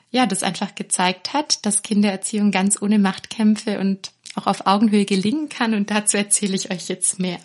ja, 0.10 0.26
das 0.26 0.44
einfach 0.44 0.76
gezeigt 0.76 1.34
hat, 1.34 1.66
dass 1.66 1.82
Kindererziehung 1.82 2.52
ganz 2.52 2.82
ohne 2.82 3.00
Machtkämpfe 3.00 3.80
und 3.80 4.12
auch 4.36 4.48
auf 4.48 4.66
Augenhöhe 4.66 5.06
gelingen 5.06 5.50
kann 5.50 5.74
und 5.74 5.92
dazu 5.92 6.18
erzähle 6.18 6.56
ich 6.56 6.72
euch 6.72 6.88
jetzt 6.88 7.20
mehr. 7.20 7.40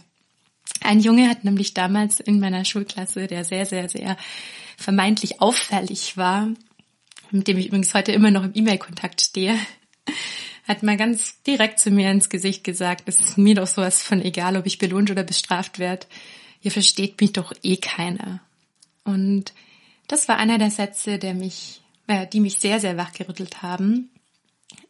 Ein 0.83 1.01
Junge 1.01 1.29
hat 1.29 1.45
nämlich 1.45 1.75
damals 1.75 2.21
in 2.21 2.41
meiner 2.41 2.65
Schulklasse, 2.65 3.27
der 3.27 3.45
sehr, 3.45 3.67
sehr, 3.67 3.89
sehr 3.89 4.17
vermeintlich 4.77 5.41
auffällig 5.41 6.17
war, 6.17 6.49
mit 7.31 7.49
dem 7.49 7.59
ich 7.59 7.67
übrigens 7.69 7.95
heute 7.95 8.13
immer 8.13 8.31
noch 8.31 8.45
im 8.45 8.53
E-Mail-Kontakt 8.55 9.21
stehe, 9.21 9.59
hat 10.69 10.83
mal 10.83 10.99
ganz 10.99 11.43
direkt 11.43 11.81
zu 11.81 11.91
mir 11.91 12.11
ins 12.11 12.29
Gesicht 12.29 12.63
gesagt, 12.63 13.05
es 13.07 13.21
ist 13.21 13.39
mir 13.39 13.55
doch 13.55 13.67
sowas 13.67 14.03
von 14.03 14.21
egal, 14.21 14.57
ob 14.57 14.67
ich 14.67 14.79
belohnt 14.79 15.11
oder 15.11 15.25
bestraft 15.25 15.79
werde. 15.79 16.07
Ihr 16.61 16.71
versteht 16.71 17.21
mich 17.21 17.33
doch 17.33 17.53
eh 17.63 17.79
keiner. 17.79 18.43
Und 19.05 19.55
das 20.09 20.29
war 20.29 20.37
einer 20.37 20.59
der 20.59 20.71
Sätze, 20.71 21.19
der 21.19 21.35
mich, 21.35 21.81
äh, 22.07 22.27
die 22.27 22.41
mich 22.41 22.59
sehr, 22.59 22.81
sehr 22.81 22.99
wachgerüttelt 22.99 23.63
haben. 23.63 24.11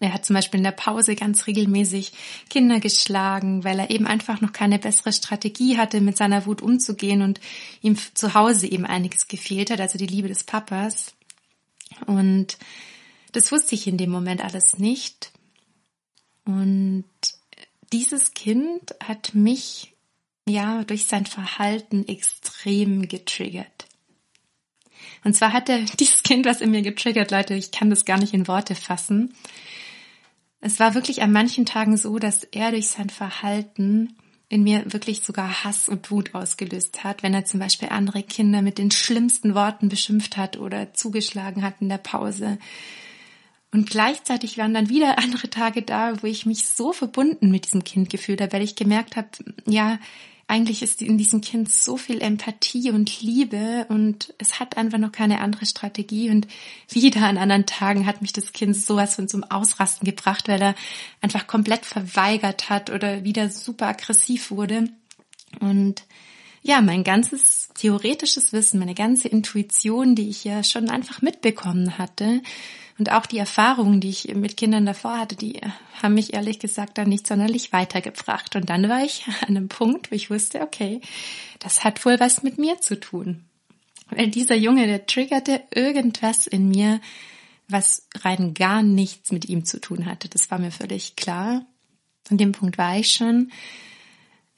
Er 0.01 0.13
hat 0.13 0.25
zum 0.25 0.35
Beispiel 0.35 0.59
in 0.59 0.65
der 0.65 0.73
Pause 0.73 1.15
ganz 1.15 1.47
regelmäßig 1.47 2.13
Kinder 2.51 2.81
geschlagen, 2.81 3.63
weil 3.63 3.79
er 3.79 3.91
eben 3.91 4.07
einfach 4.07 4.41
noch 4.41 4.53
keine 4.53 4.79
bessere 4.79 5.13
Strategie 5.13 5.77
hatte, 5.77 6.01
mit 6.01 6.17
seiner 6.17 6.47
Wut 6.47 6.63
umzugehen 6.63 7.23
und 7.23 7.41
ihm 7.83 7.97
zu 8.15 8.35
Hause 8.35 8.67
eben 8.67 8.85
einiges 8.85 9.29
gefehlt 9.29 9.71
hat, 9.71 9.81
also 9.81 9.99
die 9.99 10.07
Liebe 10.07 10.29
des 10.29 10.43
Papas. 10.43 11.15
Und 12.07 12.59
das 13.33 13.53
wusste 13.53 13.77
ich 13.77 13.87
in 13.87 13.99
dem 13.99 14.11
Moment 14.11 14.43
alles 14.43 14.79
nicht. 14.79 15.33
Und 16.49 17.05
dieses 17.93 18.33
Kind 18.33 18.95
hat 19.05 19.35
mich 19.35 19.93
ja 20.49 20.83
durch 20.85 21.05
sein 21.05 21.26
Verhalten 21.26 22.09
extrem 22.09 23.07
getriggert. 23.07 23.87
Und 25.25 25.35
zwar 25.35 25.52
hat 25.52 25.69
er 25.69 25.81
dieses 26.00 26.23
Kind, 26.23 26.47
was 26.47 26.62
in 26.62 26.71
mir 26.71 26.81
getriggert, 26.81 27.31
Leute, 27.31 27.52
ich 27.52 27.71
kann 27.71 27.90
das 27.90 28.07
gar 28.07 28.17
nicht 28.17 28.33
in 28.33 28.49
Worte 28.49 28.75
fassen. 28.75 29.35
Es 30.62 30.81
war 30.81 30.95
wirklich 30.95 31.21
an 31.21 31.33
manchen 31.33 31.67
Tagen 31.67 31.99
so, 31.99 32.19
dass 32.19 32.45
er 32.45 32.71
durch 32.71 32.88
sein 32.88 33.11
Verhalten 33.11 34.17
in 34.49 34.62
mir 34.62 34.90
wirklich 34.90 35.21
sogar 35.21 35.64
Hass 35.64 35.90
und 35.90 36.11
Wut 36.11 36.35
ausgelöst 36.35 37.05
hat, 37.05 37.23
wenn 37.23 37.35
er 37.35 37.45
zum 37.45 37.61
Beispiel 37.61 37.90
andere 37.90 38.23
Kinder 38.23 38.62
mit 38.62 38.78
den 38.78 38.90
schlimmsten 38.90 39.55
Worten 39.55 39.90
beschimpft 39.90 40.38
hat 40.38 40.57
oder 40.57 40.95
zugeschlagen 40.95 41.62
hat 41.62 41.75
in 41.83 41.90
der 41.90 41.99
Pause. 41.99 42.59
Und 43.71 43.91
gleichzeitig 43.91 44.57
waren 44.59 44.75
dann 44.75 44.89
wieder 44.89 45.19
andere 45.19 45.51
Tage 45.51 45.83
da, 45.83 46.23
wo 46.23 46.27
ich 46.27 46.47
mich 46.47 46.65
so 46.65 46.93
verbunden 46.93 47.51
mit 47.51 47.67
diesem 47.67 47.85
Kind 47.85 48.09
gefühlt 48.11 48.41
habe, 48.41 48.53
weil 48.53 48.63
ich 48.63 48.77
gemerkt 48.77 49.17
habe, 49.17 49.29
ja, 49.67 49.99
eigentlich 50.51 50.83
ist 50.83 51.03
in 51.03 51.19
diesem 51.19 51.43
Kind 51.43 51.71
so 51.71 51.99
viel 51.99 52.23
Empathie 52.23 52.91
und 52.91 53.21
Liebe 53.21 53.85
und 53.91 54.33
es 54.39 54.59
hat 54.59 54.79
einfach 54.79 54.97
noch 54.97 55.13
keine 55.13 55.41
andere 55.41 55.67
Strategie. 55.67 56.31
Und 56.31 56.49
wieder 56.89 57.21
an 57.27 57.37
anderen 57.37 57.67
Tagen 57.67 58.07
hat 58.07 58.23
mich 58.23 58.33
das 58.33 58.55
Kind 58.55 58.75
sowas 58.75 59.15
von 59.15 59.29
zum 59.29 59.45
Ausrasten 59.45 60.07
gebracht, 60.07 60.49
weil 60.49 60.63
er 60.63 60.75
einfach 61.21 61.47
komplett 61.47 61.85
verweigert 61.85 62.71
hat 62.71 62.89
oder 62.89 63.25
wieder 63.25 63.51
super 63.51 63.89
aggressiv 63.89 64.51
wurde. 64.51 64.89
Und 65.61 66.05
ja, 66.63 66.81
mein 66.81 67.05
ganzes 67.05 67.58
theoretisches 67.79 68.53
Wissen, 68.53 68.81
meine 68.81 68.95
ganze 68.95 69.29
Intuition, 69.29 70.15
die 70.15 70.29
ich 70.29 70.45
ja 70.45 70.63
schon 70.63 70.91
einfach 70.91 71.23
mitbekommen 71.23 71.99
hatte, 71.99 72.43
und 72.99 73.13
auch 73.13 73.27
die 73.27 73.39
Erfahrungen, 73.39 74.01
die 74.01 74.11
ich 74.11 74.35
mit 74.35 74.57
Kindern 74.57 74.85
davor 74.85 75.19
hatte, 75.19 75.37
die 75.37 75.61
haben 76.03 76.15
mich 76.15 76.35
ehrlich 76.35 76.59
gesagt 76.59 76.99
dann 76.99 77.09
nicht 77.09 77.29
sonderlich 77.29 77.73
weitergebracht. 77.73 78.57
Und 78.57 78.69
dann 78.69 78.89
war 78.89 79.05
ich 79.05 79.25
an 79.43 79.57
einem 79.57 79.69
Punkt, 79.69 80.11
wo 80.11 80.17
ich 80.17 80.31
wusste, 80.31 80.61
okay, 80.61 81.01
das 81.61 81.85
hat 81.85 82.05
wohl 82.05 82.19
was 82.19 82.43
mit 82.43 82.59
mir 82.59 82.81
zu 82.81 82.99
tun. 82.99 83.45
Weil 84.11 84.29
dieser 84.31 84.57
Junge, 84.57 84.87
der 84.87 85.07
triggerte 85.07 85.63
irgendwas 85.73 86.47
in 86.47 86.69
mir, 86.69 87.01
was 87.69 88.09
rein 88.17 88.55
gar 88.55 88.83
nichts 88.83 89.31
mit 89.31 89.49
ihm 89.49 89.65
zu 89.65 89.81
tun 89.81 90.07
hatte. 90.07 90.29
Das 90.29 90.51
war 90.51 90.59
mir 90.59 90.73
völlig 90.73 91.15
klar. 91.15 91.67
An 92.31 92.39
dem 92.39 92.53
Punkt 92.53 92.79
war 92.79 92.99
ich 92.99 93.13
schon. 93.13 93.53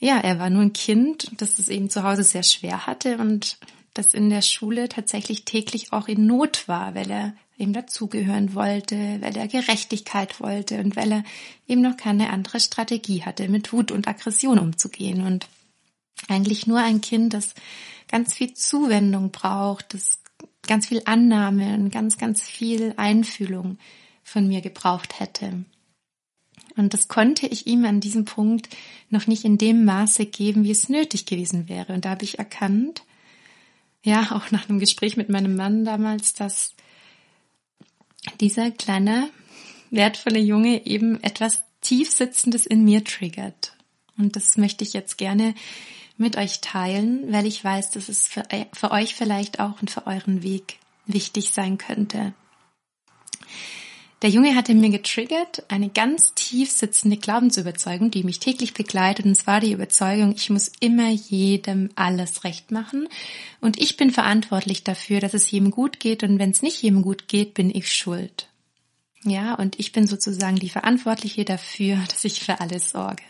Ja, 0.01 0.19
er 0.19 0.39
war 0.39 0.49
nur 0.49 0.63
ein 0.63 0.73
Kind, 0.73 1.31
das 1.37 1.59
es 1.59 1.69
eben 1.69 1.91
zu 1.91 2.03
Hause 2.03 2.25
sehr 2.25 2.43
schwer 2.43 2.87
hatte 2.87 3.19
und 3.19 3.59
das 3.93 4.15
in 4.15 4.31
der 4.31 4.41
Schule 4.41 4.89
tatsächlich 4.89 5.45
täglich 5.45 5.93
auch 5.93 6.09
in 6.09 6.27
Not 6.27 6.67
war, 6.69 6.95
weil 6.95 7.11
er 7.11 7.35
eben 7.59 7.75
dazugehören 7.75 8.55
wollte, 8.55 8.97
weil 9.21 9.37
er 9.37 9.47
Gerechtigkeit 9.47 10.41
wollte 10.41 10.79
und 10.79 10.97
weil 10.97 11.13
er 11.13 11.25
eben 11.69 11.83
noch 11.83 11.99
keine 11.99 12.31
andere 12.31 12.61
Strategie 12.61 13.25
hatte, 13.25 13.49
mit 13.49 13.75
Wut 13.75 13.93
und 13.93 14.09
Aggression 14.09 14.59
umzugehen 14.59 15.27
und 15.27 15.47
eigentlich 16.29 16.67
nur 16.67 16.79
ein 16.79 17.03
Kind, 17.03 17.35
das 17.35 17.55
ganz 18.09 18.35
viel 18.35 18.55
Zuwendung 18.55 19.31
braucht, 19.31 19.93
das 19.93 20.21
ganz 20.67 20.87
viel 20.87 21.03
Annahme 21.05 21.75
und 21.75 21.91
ganz, 21.91 22.17
ganz 22.17 22.43
viel 22.43 22.95
Einfühlung 22.97 23.77
von 24.23 24.49
mir 24.49 24.63
gebraucht 24.63 25.21
hätte. 25.21 25.65
Und 26.77 26.95
das 26.95 27.09
konnte 27.09 27.47
ich 27.47 27.67
ihm 27.67 27.85
an 27.85 28.01
diesem 28.01 28.25
Punkt 28.25 28.69
noch 29.11 29.27
nicht 29.27 29.45
in 29.45 29.59
dem 29.59 29.85
Maße 29.85 30.27
geben, 30.27 30.65
wie 30.65 30.71
es 30.71 30.89
nötig 30.89 31.27
gewesen 31.27 31.69
wäre. 31.69 31.93
Und 31.93 32.05
da 32.05 32.11
habe 32.11 32.25
ich 32.25 32.39
erkannt, 32.39 33.03
ja, 34.03 34.31
auch 34.33 34.51
nach 34.51 34.69
einem 34.69 34.79
Gespräch 34.79 35.17
mit 35.17 35.29
meinem 35.29 35.57
Mann 35.57 35.85
damals, 35.85 36.33
dass 36.33 36.75
dieser 38.41 38.71
kleine, 38.71 39.29
wertvolle 39.91 40.39
Junge 40.39 40.87
eben 40.87 41.23
etwas 41.23 41.63
Tiefsitzendes 41.81 42.67
in 42.67 42.85
mir 42.85 43.05
triggert. 43.05 43.75
Und 44.17 44.37
das 44.37 44.57
möchte 44.57 44.85
ich 44.85 44.93
jetzt 44.93 45.19
gerne 45.19 45.55
mit 46.17 46.37
euch 46.37 46.61
teilen, 46.61 47.33
weil 47.33 47.47
ich 47.47 47.65
weiß, 47.65 47.91
dass 47.91 48.09
es 48.09 48.27
für, 48.27 48.45
für 48.73 48.91
euch 48.91 49.15
vielleicht 49.15 49.59
auch 49.59 49.81
und 49.81 49.91
für 49.91 50.07
euren 50.07 50.43
Weg 50.43 50.79
wichtig 51.07 51.51
sein 51.51 51.79
könnte. 51.79 52.35
Der 54.23 54.29
Junge 54.29 54.55
hatte 54.55 54.75
mir 54.75 54.91
getriggert, 54.91 55.63
eine 55.69 55.89
ganz 55.89 56.35
tief 56.35 56.71
sitzende 56.71 57.17
Glaubensüberzeugung, 57.17 58.11
die 58.11 58.23
mich 58.23 58.39
täglich 58.39 58.75
begleitet, 58.75 59.25
und 59.25 59.35
zwar 59.35 59.61
die 59.61 59.73
Überzeugung, 59.73 60.35
ich 60.37 60.51
muss 60.51 60.71
immer 60.81 61.09
jedem 61.09 61.89
alles 61.95 62.45
recht 62.45 62.71
machen 62.71 63.09
und 63.63 63.81
ich 63.81 63.97
bin 63.97 64.11
verantwortlich 64.11 64.85
dafür, 64.85 65.21
dass 65.21 65.33
es 65.33 65.51
jedem 65.51 65.71
gut 65.71 66.01
geht 66.01 66.23
und 66.23 66.39
wenn 66.39 66.51
es 66.51 66.61
nicht 66.61 66.83
jedem 66.83 67.01
gut 67.01 67.29
geht, 67.29 67.55
bin 67.55 67.75
ich 67.75 67.91
schuld. 67.91 68.49
Ja, 69.25 69.55
und 69.55 69.79
ich 69.79 69.93
bin 69.93 70.07
sozusagen 70.07 70.57
die 70.57 70.71
Verantwortliche 70.71 71.47
dafür, 71.47 71.97
dass 72.09 72.25
ich 72.25 72.41
für 72.41 72.61
alles 72.61 72.91
sorge. 72.91 73.23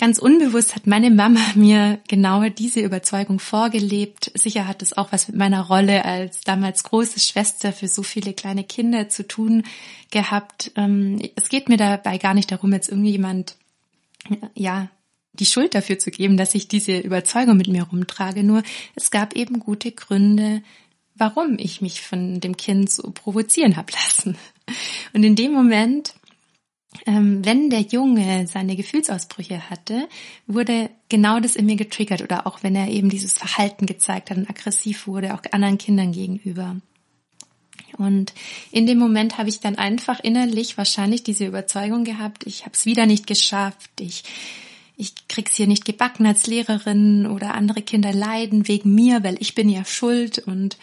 Ganz 0.00 0.18
unbewusst 0.18 0.74
hat 0.74 0.86
meine 0.86 1.10
Mama 1.10 1.40
mir 1.56 2.00
genau 2.08 2.48
diese 2.48 2.80
Überzeugung 2.80 3.38
vorgelebt. 3.38 4.32
Sicher 4.34 4.66
hat 4.66 4.80
es 4.80 4.96
auch 4.96 5.12
was 5.12 5.28
mit 5.28 5.36
meiner 5.36 5.60
Rolle 5.60 6.06
als 6.06 6.40
damals 6.40 6.84
große 6.84 7.20
Schwester 7.20 7.70
für 7.74 7.86
so 7.86 8.02
viele 8.02 8.32
kleine 8.32 8.64
Kinder 8.64 9.10
zu 9.10 9.28
tun 9.28 9.62
gehabt. 10.10 10.72
Ähm, 10.76 11.20
es 11.36 11.50
geht 11.50 11.68
mir 11.68 11.76
dabei 11.76 12.16
gar 12.16 12.32
nicht 12.32 12.50
darum, 12.50 12.72
jetzt 12.72 12.88
irgendjemand, 12.88 13.56
ja, 14.54 14.88
die 15.34 15.44
Schuld 15.44 15.74
dafür 15.74 15.98
zu 15.98 16.10
geben, 16.10 16.38
dass 16.38 16.54
ich 16.54 16.66
diese 16.66 16.96
Überzeugung 16.96 17.58
mit 17.58 17.68
mir 17.68 17.82
rumtrage. 17.82 18.42
Nur 18.42 18.62
es 18.94 19.10
gab 19.10 19.36
eben 19.36 19.60
gute 19.60 19.92
Gründe, 19.92 20.62
warum 21.14 21.58
ich 21.58 21.82
mich 21.82 22.00
von 22.00 22.40
dem 22.40 22.56
Kind 22.56 22.90
so 22.90 23.10
provozieren 23.10 23.76
habe 23.76 23.92
lassen. 24.06 24.38
Und 25.12 25.24
in 25.24 25.36
dem 25.36 25.52
Moment 25.52 26.14
wenn 27.06 27.70
der 27.70 27.80
Junge 27.82 28.46
seine 28.46 28.76
Gefühlsausbrüche 28.76 29.70
hatte, 29.70 30.08
wurde 30.46 30.90
genau 31.08 31.38
das 31.38 31.56
in 31.56 31.66
mir 31.66 31.76
getriggert 31.76 32.20
oder 32.20 32.46
auch 32.46 32.62
wenn 32.62 32.74
er 32.74 32.88
eben 32.88 33.10
dieses 33.10 33.38
Verhalten 33.38 33.86
gezeigt 33.86 34.30
hat 34.30 34.38
und 34.38 34.50
aggressiv 34.50 35.06
wurde, 35.06 35.34
auch 35.34 35.42
anderen 35.52 35.78
Kindern 35.78 36.12
gegenüber. 36.12 36.76
Und 37.96 38.34
in 38.70 38.86
dem 38.86 38.98
Moment 38.98 39.38
habe 39.38 39.48
ich 39.48 39.60
dann 39.60 39.76
einfach 39.76 40.20
innerlich 40.20 40.78
wahrscheinlich 40.78 41.22
diese 41.22 41.46
Überzeugung 41.46 42.04
gehabt, 42.04 42.46
ich 42.46 42.62
habe 42.62 42.72
es 42.74 42.86
wieder 42.86 43.06
nicht 43.06 43.26
geschafft, 43.26 43.90
ich 44.00 44.24
ich 44.96 45.14
krieg's 45.28 45.54
hier 45.54 45.66
nicht 45.66 45.86
gebacken 45.86 46.26
als 46.26 46.46
Lehrerin 46.46 47.26
oder 47.26 47.54
andere 47.54 47.80
Kinder 47.80 48.12
leiden 48.12 48.68
wegen 48.68 48.94
mir, 48.94 49.24
weil 49.24 49.38
ich 49.40 49.54
bin 49.54 49.70
ja 49.70 49.82
schuld 49.86 50.38
und 50.40 50.76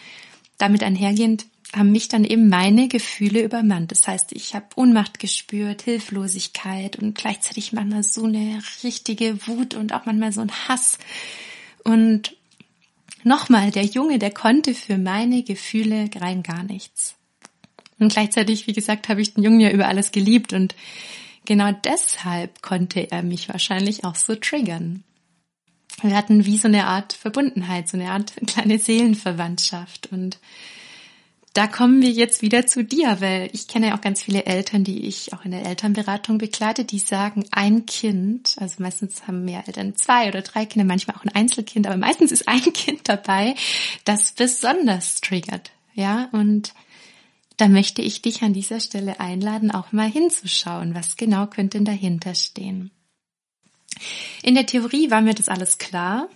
damit 0.58 0.82
einhergehend 0.82 1.46
haben 1.74 1.92
mich 1.92 2.08
dann 2.08 2.24
eben 2.24 2.48
meine 2.48 2.88
Gefühle 2.88 3.42
übermannt. 3.42 3.92
Das 3.92 4.08
heißt, 4.08 4.32
ich 4.32 4.54
habe 4.54 4.66
Ohnmacht 4.76 5.18
gespürt, 5.18 5.82
Hilflosigkeit 5.82 6.96
und 6.96 7.14
gleichzeitig 7.14 7.72
manchmal 7.72 8.02
so 8.02 8.24
eine 8.24 8.62
richtige 8.82 9.46
Wut 9.46 9.74
und 9.74 9.92
auch 9.92 10.06
manchmal 10.06 10.32
so 10.32 10.40
ein 10.40 10.50
Hass. 10.50 10.98
Und 11.84 12.36
nochmal, 13.22 13.70
der 13.70 13.84
Junge, 13.84 14.18
der 14.18 14.30
konnte 14.30 14.74
für 14.74 14.96
meine 14.96 15.42
Gefühle 15.42 16.08
rein 16.16 16.42
gar 16.42 16.62
nichts. 16.62 17.16
Und 17.98 18.12
gleichzeitig, 18.12 18.66
wie 18.66 18.72
gesagt, 18.72 19.08
habe 19.08 19.20
ich 19.20 19.34
den 19.34 19.44
Jungen 19.44 19.60
ja 19.60 19.70
über 19.70 19.88
alles 19.88 20.12
geliebt 20.12 20.52
und 20.52 20.74
genau 21.44 21.72
deshalb 21.72 22.62
konnte 22.62 23.10
er 23.10 23.22
mich 23.22 23.48
wahrscheinlich 23.48 24.04
auch 24.04 24.14
so 24.14 24.34
triggern. 24.34 25.02
wir 26.02 26.16
hatten 26.16 26.46
wie 26.46 26.56
so 26.56 26.68
eine 26.68 26.86
Art 26.86 27.12
Verbundenheit, 27.12 27.88
so 27.88 27.98
eine 27.98 28.10
Art 28.12 28.32
kleine 28.46 28.78
Seelenverwandtschaft. 28.78 30.08
Und 30.12 30.38
da 31.58 31.66
kommen 31.66 32.00
wir 32.02 32.12
jetzt 32.12 32.40
wieder 32.40 32.68
zu 32.68 32.84
dir, 32.84 33.20
weil 33.20 33.50
ich 33.52 33.66
kenne 33.66 33.88
ja 33.88 33.96
auch 33.96 34.00
ganz 34.00 34.22
viele 34.22 34.44
Eltern, 34.44 34.84
die 34.84 35.08
ich 35.08 35.32
auch 35.32 35.44
in 35.44 35.50
der 35.50 35.66
Elternberatung 35.66 36.38
begleite, 36.38 36.84
die 36.84 37.00
sagen, 37.00 37.46
ein 37.50 37.84
Kind, 37.84 38.54
also 38.58 38.80
meistens 38.80 39.26
haben 39.26 39.44
mehr 39.44 39.66
Eltern 39.66 39.96
zwei 39.96 40.28
oder 40.28 40.42
drei 40.42 40.66
Kinder, 40.66 40.86
manchmal 40.86 41.16
auch 41.16 41.24
ein 41.24 41.34
Einzelkind, 41.34 41.88
aber 41.88 41.96
meistens 41.96 42.30
ist 42.30 42.46
ein 42.46 42.60
Kind 42.72 43.08
dabei, 43.08 43.56
das 44.04 44.30
besonders 44.30 45.16
triggert. 45.20 45.72
Ja, 45.94 46.28
und 46.30 46.74
da 47.56 47.66
möchte 47.66 48.02
ich 48.02 48.22
dich 48.22 48.42
an 48.42 48.52
dieser 48.52 48.78
Stelle 48.78 49.18
einladen, 49.18 49.72
auch 49.72 49.90
mal 49.90 50.08
hinzuschauen, 50.08 50.94
was 50.94 51.16
genau 51.16 51.48
könnte 51.48 51.78
denn 51.78 51.84
dahinter 51.84 52.36
stehen. 52.36 52.92
In 54.44 54.54
der 54.54 54.66
Theorie 54.66 55.10
war 55.10 55.22
mir 55.22 55.34
das 55.34 55.48
alles 55.48 55.78
klar 55.78 56.28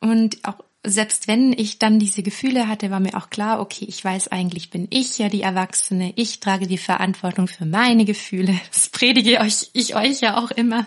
und 0.00 0.36
auch 0.44 0.58
selbst 0.86 1.28
wenn 1.28 1.54
ich 1.54 1.78
dann 1.78 1.98
diese 1.98 2.22
Gefühle 2.22 2.68
hatte, 2.68 2.90
war 2.90 3.00
mir 3.00 3.16
auch 3.16 3.30
klar, 3.30 3.60
okay, 3.60 3.86
ich 3.88 4.04
weiß 4.04 4.28
eigentlich, 4.28 4.68
bin 4.68 4.86
ich 4.90 5.18
ja 5.18 5.30
die 5.30 5.40
Erwachsene, 5.40 6.12
ich 6.16 6.40
trage 6.40 6.66
die 6.66 6.78
Verantwortung 6.78 7.48
für 7.48 7.64
meine 7.64 8.04
Gefühle. 8.04 8.54
Das 8.74 8.88
predige 8.90 9.40
euch, 9.40 9.70
ich 9.72 9.96
euch 9.96 10.20
ja 10.20 10.36
auch 10.36 10.50
immer. 10.50 10.86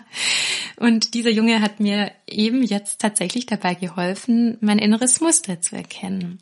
Und 0.76 1.14
dieser 1.14 1.30
Junge 1.30 1.60
hat 1.60 1.80
mir 1.80 2.12
eben 2.28 2.62
jetzt 2.62 3.00
tatsächlich 3.00 3.46
dabei 3.46 3.74
geholfen, 3.74 4.56
mein 4.60 4.78
inneres 4.78 5.20
Muster 5.20 5.60
zu 5.60 5.74
erkennen. 5.74 6.38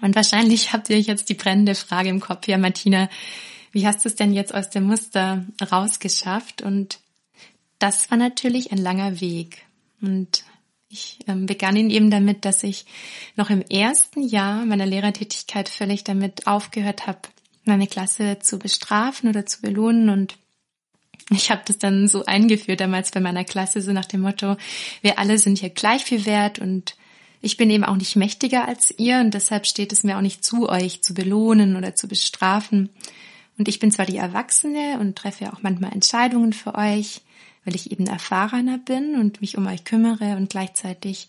Und 0.00 0.14
wahrscheinlich 0.14 0.72
habt 0.72 0.88
ihr 0.88 1.00
jetzt 1.00 1.28
die 1.28 1.34
brennende 1.34 1.74
Frage 1.74 2.08
im 2.08 2.20
Kopf, 2.20 2.48
ja, 2.48 2.56
Martina, 2.56 3.10
wie 3.72 3.86
hast 3.86 4.04
du 4.04 4.08
es 4.08 4.14
denn 4.14 4.32
jetzt 4.32 4.54
aus 4.54 4.70
dem 4.70 4.84
Muster 4.84 5.44
rausgeschafft? 5.70 6.62
Und 6.62 7.00
das 7.78 8.10
war 8.10 8.16
natürlich 8.16 8.72
ein 8.72 8.78
langer 8.78 9.20
Weg. 9.20 9.64
Und 10.00 10.44
ich 10.92 11.18
ähm, 11.26 11.46
begann 11.46 11.74
ihn 11.74 11.90
eben 11.90 12.10
damit, 12.10 12.44
dass 12.44 12.62
ich 12.62 12.84
noch 13.34 13.50
im 13.50 13.62
ersten 13.62 14.22
Jahr 14.22 14.64
meiner 14.66 14.86
Lehrertätigkeit 14.86 15.68
völlig 15.68 16.04
damit 16.04 16.46
aufgehört 16.46 17.06
habe, 17.06 17.20
meine 17.64 17.86
Klasse 17.86 18.38
zu 18.40 18.58
bestrafen 18.58 19.30
oder 19.30 19.46
zu 19.46 19.62
belohnen 19.62 20.10
und 20.10 20.36
ich 21.30 21.50
habe 21.50 21.62
das 21.64 21.78
dann 21.78 22.08
so 22.08 22.24
eingeführt 22.26 22.80
damals 22.80 23.10
bei 23.10 23.20
meiner 23.20 23.44
Klasse, 23.44 23.80
so 23.80 23.92
nach 23.92 24.04
dem 24.04 24.20
Motto, 24.20 24.56
wir 25.00 25.18
alle 25.18 25.38
sind 25.38 25.58
hier 25.58 25.70
gleich 25.70 26.04
viel 26.04 26.26
wert 26.26 26.58
und 26.58 26.96
ich 27.40 27.56
bin 27.56 27.70
eben 27.70 27.84
auch 27.84 27.96
nicht 27.96 28.16
mächtiger 28.16 28.68
als 28.68 28.92
ihr 28.98 29.20
und 29.20 29.32
deshalb 29.32 29.66
steht 29.66 29.92
es 29.92 30.04
mir 30.04 30.18
auch 30.18 30.22
nicht 30.22 30.44
zu, 30.44 30.68
euch 30.68 31.02
zu 31.02 31.14
belohnen 31.14 31.76
oder 31.76 31.94
zu 31.94 32.06
bestrafen. 32.06 32.90
Und 33.56 33.68
ich 33.68 33.78
bin 33.78 33.90
zwar 33.90 34.06
die 34.06 34.16
Erwachsene 34.16 34.98
und 35.00 35.16
treffe 35.16 35.44
ja 35.44 35.52
auch 35.52 35.62
manchmal 35.62 35.92
Entscheidungen 35.92 36.52
für 36.52 36.74
euch, 36.74 37.22
weil 37.64 37.74
ich 37.74 37.92
eben 37.92 38.06
erfahrener 38.06 38.78
bin 38.78 39.14
und 39.14 39.40
mich 39.40 39.56
um 39.56 39.66
euch 39.66 39.84
kümmere 39.84 40.36
und 40.36 40.50
gleichzeitig 40.50 41.28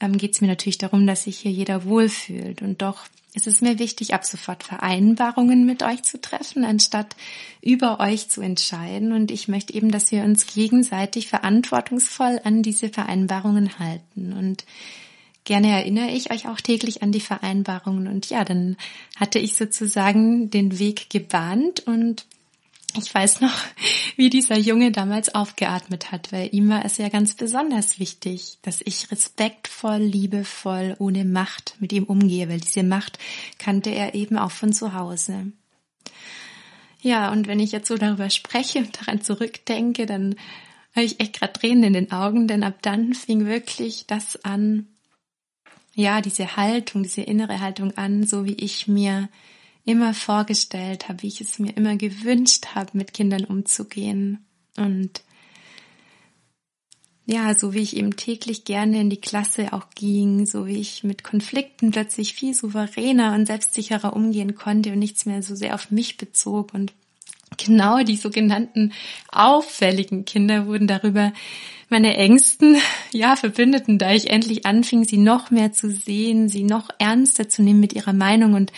ähm, 0.00 0.18
geht 0.18 0.34
es 0.34 0.40
mir 0.40 0.48
natürlich 0.48 0.78
darum, 0.78 1.06
dass 1.06 1.24
sich 1.24 1.38
hier 1.38 1.52
jeder 1.52 1.84
wohlfühlt. 1.84 2.60
Und 2.60 2.82
doch 2.82 3.06
ist 3.34 3.46
es 3.46 3.62
mir 3.62 3.78
wichtig, 3.78 4.12
ab 4.12 4.24
sofort 4.24 4.62
Vereinbarungen 4.62 5.64
mit 5.64 5.82
euch 5.82 6.02
zu 6.02 6.20
treffen, 6.20 6.64
anstatt 6.64 7.16
über 7.62 7.98
euch 8.00 8.28
zu 8.28 8.42
entscheiden. 8.42 9.12
Und 9.12 9.30
ich 9.30 9.48
möchte 9.48 9.72
eben, 9.72 9.90
dass 9.90 10.12
wir 10.12 10.22
uns 10.24 10.46
gegenseitig 10.46 11.28
verantwortungsvoll 11.28 12.40
an 12.44 12.62
diese 12.62 12.90
Vereinbarungen 12.90 13.78
halten. 13.78 14.34
Und 14.34 14.64
gerne 15.44 15.68
erinnere 15.68 16.10
ich 16.10 16.30
euch 16.30 16.46
auch 16.46 16.60
täglich 16.60 17.02
an 17.02 17.12
die 17.12 17.20
Vereinbarungen. 17.20 18.06
Und 18.06 18.28
ja, 18.28 18.44
dann 18.44 18.76
hatte 19.16 19.38
ich 19.38 19.54
sozusagen 19.54 20.50
den 20.50 20.78
Weg 20.78 21.08
gebahnt 21.08 21.80
und 21.86 22.26
ich 22.96 23.14
weiß 23.14 23.40
noch, 23.40 23.54
wie 24.16 24.30
dieser 24.30 24.58
Junge 24.58 24.92
damals 24.92 25.34
aufgeatmet 25.34 26.12
hat, 26.12 26.32
weil 26.32 26.48
ihm 26.52 26.68
war 26.68 26.84
es 26.84 26.98
ja 26.98 27.08
ganz 27.08 27.34
besonders 27.34 27.98
wichtig, 27.98 28.58
dass 28.62 28.80
ich 28.84 29.10
respektvoll, 29.10 29.98
liebevoll, 29.98 30.96
ohne 30.98 31.24
Macht 31.24 31.76
mit 31.80 31.92
ihm 31.92 32.04
umgehe, 32.04 32.48
weil 32.48 32.60
diese 32.60 32.82
Macht 32.82 33.18
kannte 33.58 33.90
er 33.90 34.14
eben 34.14 34.36
auch 34.36 34.50
von 34.50 34.72
zu 34.72 34.94
Hause. 34.94 35.52
Ja, 37.00 37.32
und 37.32 37.48
wenn 37.48 37.60
ich 37.60 37.72
jetzt 37.72 37.88
so 37.88 37.96
darüber 37.96 38.30
spreche 38.30 38.78
und 38.78 39.00
daran 39.00 39.22
zurückdenke, 39.22 40.06
dann 40.06 40.36
habe 40.94 41.04
ich 41.04 41.20
echt 41.20 41.38
gerade 41.38 41.52
Tränen 41.52 41.84
in 41.84 41.92
den 41.94 42.12
Augen, 42.12 42.46
denn 42.46 42.62
ab 42.62 42.78
dann 42.82 43.14
fing 43.14 43.46
wirklich 43.46 44.06
das 44.06 44.44
an, 44.44 44.86
ja, 45.94 46.20
diese 46.20 46.56
Haltung, 46.56 47.02
diese 47.02 47.22
innere 47.22 47.60
Haltung 47.60 47.96
an, 47.96 48.24
so 48.24 48.44
wie 48.44 48.54
ich 48.54 48.88
mir 48.88 49.28
immer 49.84 50.14
vorgestellt 50.14 51.08
habe, 51.08 51.22
wie 51.22 51.28
ich 51.28 51.40
es 51.40 51.58
mir 51.58 51.76
immer 51.76 51.96
gewünscht 51.96 52.74
habe, 52.74 52.90
mit 52.96 53.12
Kindern 53.12 53.44
umzugehen. 53.44 54.44
Und 54.76 55.22
ja, 57.26 57.54
so 57.54 57.72
wie 57.72 57.80
ich 57.80 57.96
eben 57.96 58.16
täglich 58.16 58.64
gerne 58.64 59.00
in 59.00 59.10
die 59.10 59.20
Klasse 59.20 59.72
auch 59.72 59.90
ging, 59.94 60.46
so 60.46 60.66
wie 60.66 60.78
ich 60.78 61.04
mit 61.04 61.24
Konflikten 61.24 61.90
plötzlich 61.90 62.34
viel 62.34 62.54
souveräner 62.54 63.34
und 63.34 63.46
selbstsicherer 63.46 64.14
umgehen 64.14 64.54
konnte 64.54 64.92
und 64.92 64.98
nichts 64.98 65.26
mehr 65.26 65.42
so 65.42 65.54
sehr 65.54 65.74
auf 65.74 65.90
mich 65.90 66.16
bezog 66.16 66.74
und 66.74 66.92
genau 67.56 68.02
die 68.02 68.16
sogenannten 68.16 68.92
auffälligen 69.30 70.24
Kinder 70.24 70.66
wurden 70.66 70.86
darüber 70.86 71.32
meine 71.92 72.16
engsten, 72.16 72.76
ja, 73.12 73.36
Verbündeten, 73.36 73.98
da 73.98 74.12
ich 74.12 74.30
endlich 74.30 74.66
anfing, 74.66 75.04
sie 75.04 75.18
noch 75.18 75.52
mehr 75.52 75.72
zu 75.72 75.90
sehen, 75.90 76.48
sie 76.48 76.64
noch 76.64 76.88
ernster 76.98 77.48
zu 77.48 77.62
nehmen 77.62 77.78
mit 77.78 77.92
ihrer 77.92 78.12
Meinung. 78.12 78.54
Und 78.54 78.72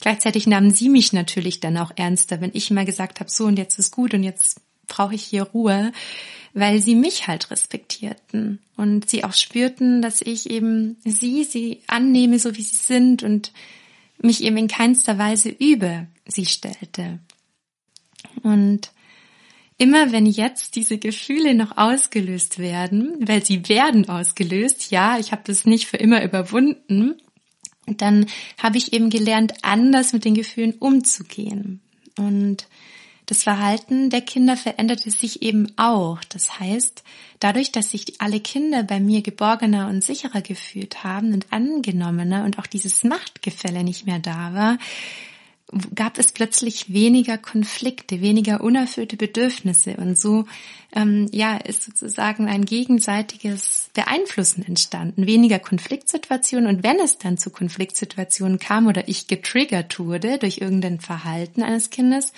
gleichzeitig 0.00 0.46
nahmen 0.46 0.70
sie 0.70 0.88
mich 0.88 1.12
natürlich 1.12 1.60
dann 1.60 1.76
auch 1.76 1.90
ernster, 1.96 2.40
wenn 2.40 2.52
ich 2.54 2.70
immer 2.70 2.86
gesagt 2.86 3.20
habe, 3.20 3.30
so 3.30 3.44
und 3.44 3.58
jetzt 3.58 3.78
ist 3.78 3.90
gut 3.90 4.14
und 4.14 4.22
jetzt 4.22 4.60
brauche 4.86 5.14
ich 5.14 5.22
hier 5.22 5.42
Ruhe, 5.42 5.92
weil 6.54 6.80
sie 6.80 6.94
mich 6.94 7.26
halt 7.28 7.50
respektierten. 7.50 8.60
Und 8.76 9.10
sie 9.10 9.24
auch 9.24 9.34
spürten, 9.34 10.00
dass 10.00 10.22
ich 10.22 10.50
eben 10.50 10.96
sie, 11.04 11.44
sie 11.44 11.82
annehme, 11.86 12.38
so 12.38 12.56
wie 12.56 12.62
sie 12.62 12.76
sind 12.76 13.22
und 13.22 13.52
mich 14.22 14.42
eben 14.42 14.56
in 14.56 14.68
keinster 14.68 15.18
Weise 15.18 15.48
über 15.48 16.06
sie 16.26 16.46
stellte. 16.46 17.18
Und 18.42 18.90
immer 19.78 20.12
wenn 20.12 20.26
jetzt 20.26 20.76
diese 20.76 20.98
Gefühle 20.98 21.54
noch 21.54 21.76
ausgelöst 21.76 22.58
werden, 22.58 23.14
weil 23.20 23.44
sie 23.44 23.68
werden 23.68 24.08
ausgelöst, 24.08 24.90
ja, 24.90 25.18
ich 25.18 25.32
habe 25.32 25.42
das 25.44 25.64
nicht 25.64 25.86
für 25.86 25.96
immer 25.96 26.22
überwunden, 26.22 27.20
dann 27.86 28.26
habe 28.62 28.78
ich 28.78 28.92
eben 28.92 29.10
gelernt, 29.10 29.54
anders 29.62 30.12
mit 30.12 30.24
den 30.24 30.34
Gefühlen 30.34 30.74
umzugehen. 30.74 31.80
Und 32.18 32.66
das 33.30 33.44
Verhalten 33.44 34.10
der 34.10 34.22
Kinder 34.22 34.56
veränderte 34.56 35.10
sich 35.10 35.40
eben 35.42 35.72
auch. 35.76 36.18
Das 36.28 36.58
heißt, 36.58 37.04
dadurch, 37.38 37.70
dass 37.70 37.92
sich 37.92 38.20
alle 38.20 38.40
Kinder 38.40 38.82
bei 38.82 38.98
mir 38.98 39.22
geborgener 39.22 39.88
und 39.88 40.02
sicherer 40.02 40.42
gefühlt 40.42 41.04
haben 41.04 41.32
und 41.32 41.52
angenommener 41.52 42.44
und 42.44 42.58
auch 42.58 42.66
dieses 42.66 43.04
Machtgefälle 43.04 43.84
nicht 43.84 44.04
mehr 44.04 44.18
da 44.18 44.52
war, 44.52 44.78
gab 45.94 46.18
es 46.18 46.32
plötzlich 46.32 46.92
weniger 46.92 47.38
Konflikte, 47.38 48.20
weniger 48.20 48.60
unerfüllte 48.60 49.16
Bedürfnisse 49.16 49.96
und 49.96 50.18
so 50.18 50.46
ähm, 50.92 51.28
ja 51.32 51.56
ist 51.56 51.84
sozusagen 51.84 52.48
ein 52.48 52.64
gegenseitiges 52.64 53.90
Beeinflussen 53.94 54.64
entstanden, 54.66 55.26
weniger 55.26 55.58
Konfliktsituationen 55.58 56.68
und 56.68 56.82
wenn 56.82 56.98
es 56.98 57.18
dann 57.18 57.38
zu 57.38 57.50
Konfliktsituationen 57.50 58.58
kam 58.58 58.86
oder 58.86 59.08
ich 59.08 59.26
getriggert 59.26 59.98
wurde 59.98 60.38
durch 60.38 60.58
irgendein 60.58 61.00
Verhalten 61.00 61.62
eines 61.62 61.90
Kindes, 61.90 62.32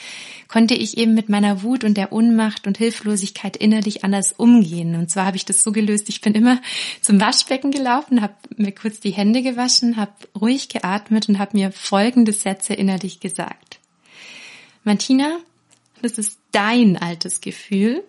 konnte 0.48 0.74
ich 0.74 0.98
eben 0.98 1.14
mit 1.14 1.28
meiner 1.28 1.62
Wut 1.62 1.84
und 1.84 1.96
der 1.96 2.12
Unmacht 2.12 2.66
und 2.66 2.78
Hilflosigkeit 2.78 3.56
innerlich 3.56 4.04
anders 4.04 4.32
umgehen. 4.32 4.96
Und 4.96 5.10
zwar 5.10 5.26
habe 5.26 5.36
ich 5.36 5.44
das 5.44 5.62
so 5.62 5.72
gelöst, 5.72 6.08
ich 6.08 6.20
bin 6.20 6.34
immer 6.34 6.60
zum 7.00 7.20
Waschbecken 7.20 7.70
gelaufen, 7.70 8.20
habe 8.20 8.34
mir 8.56 8.72
kurz 8.72 9.00
die 9.00 9.10
Hände 9.10 9.42
gewaschen, 9.42 9.96
habe 9.96 10.12
ruhig 10.38 10.68
geatmet 10.68 11.28
und 11.28 11.38
habe 11.38 11.56
mir 11.56 11.72
folgende 11.72 12.32
Sätze 12.32 12.74
innerlich 12.74 13.20
gesagt. 13.22 13.80
Martina, 14.84 15.38
das 16.02 16.18
ist 16.18 16.38
dein 16.50 16.96
altes 16.98 17.40
Gefühl. 17.40 18.04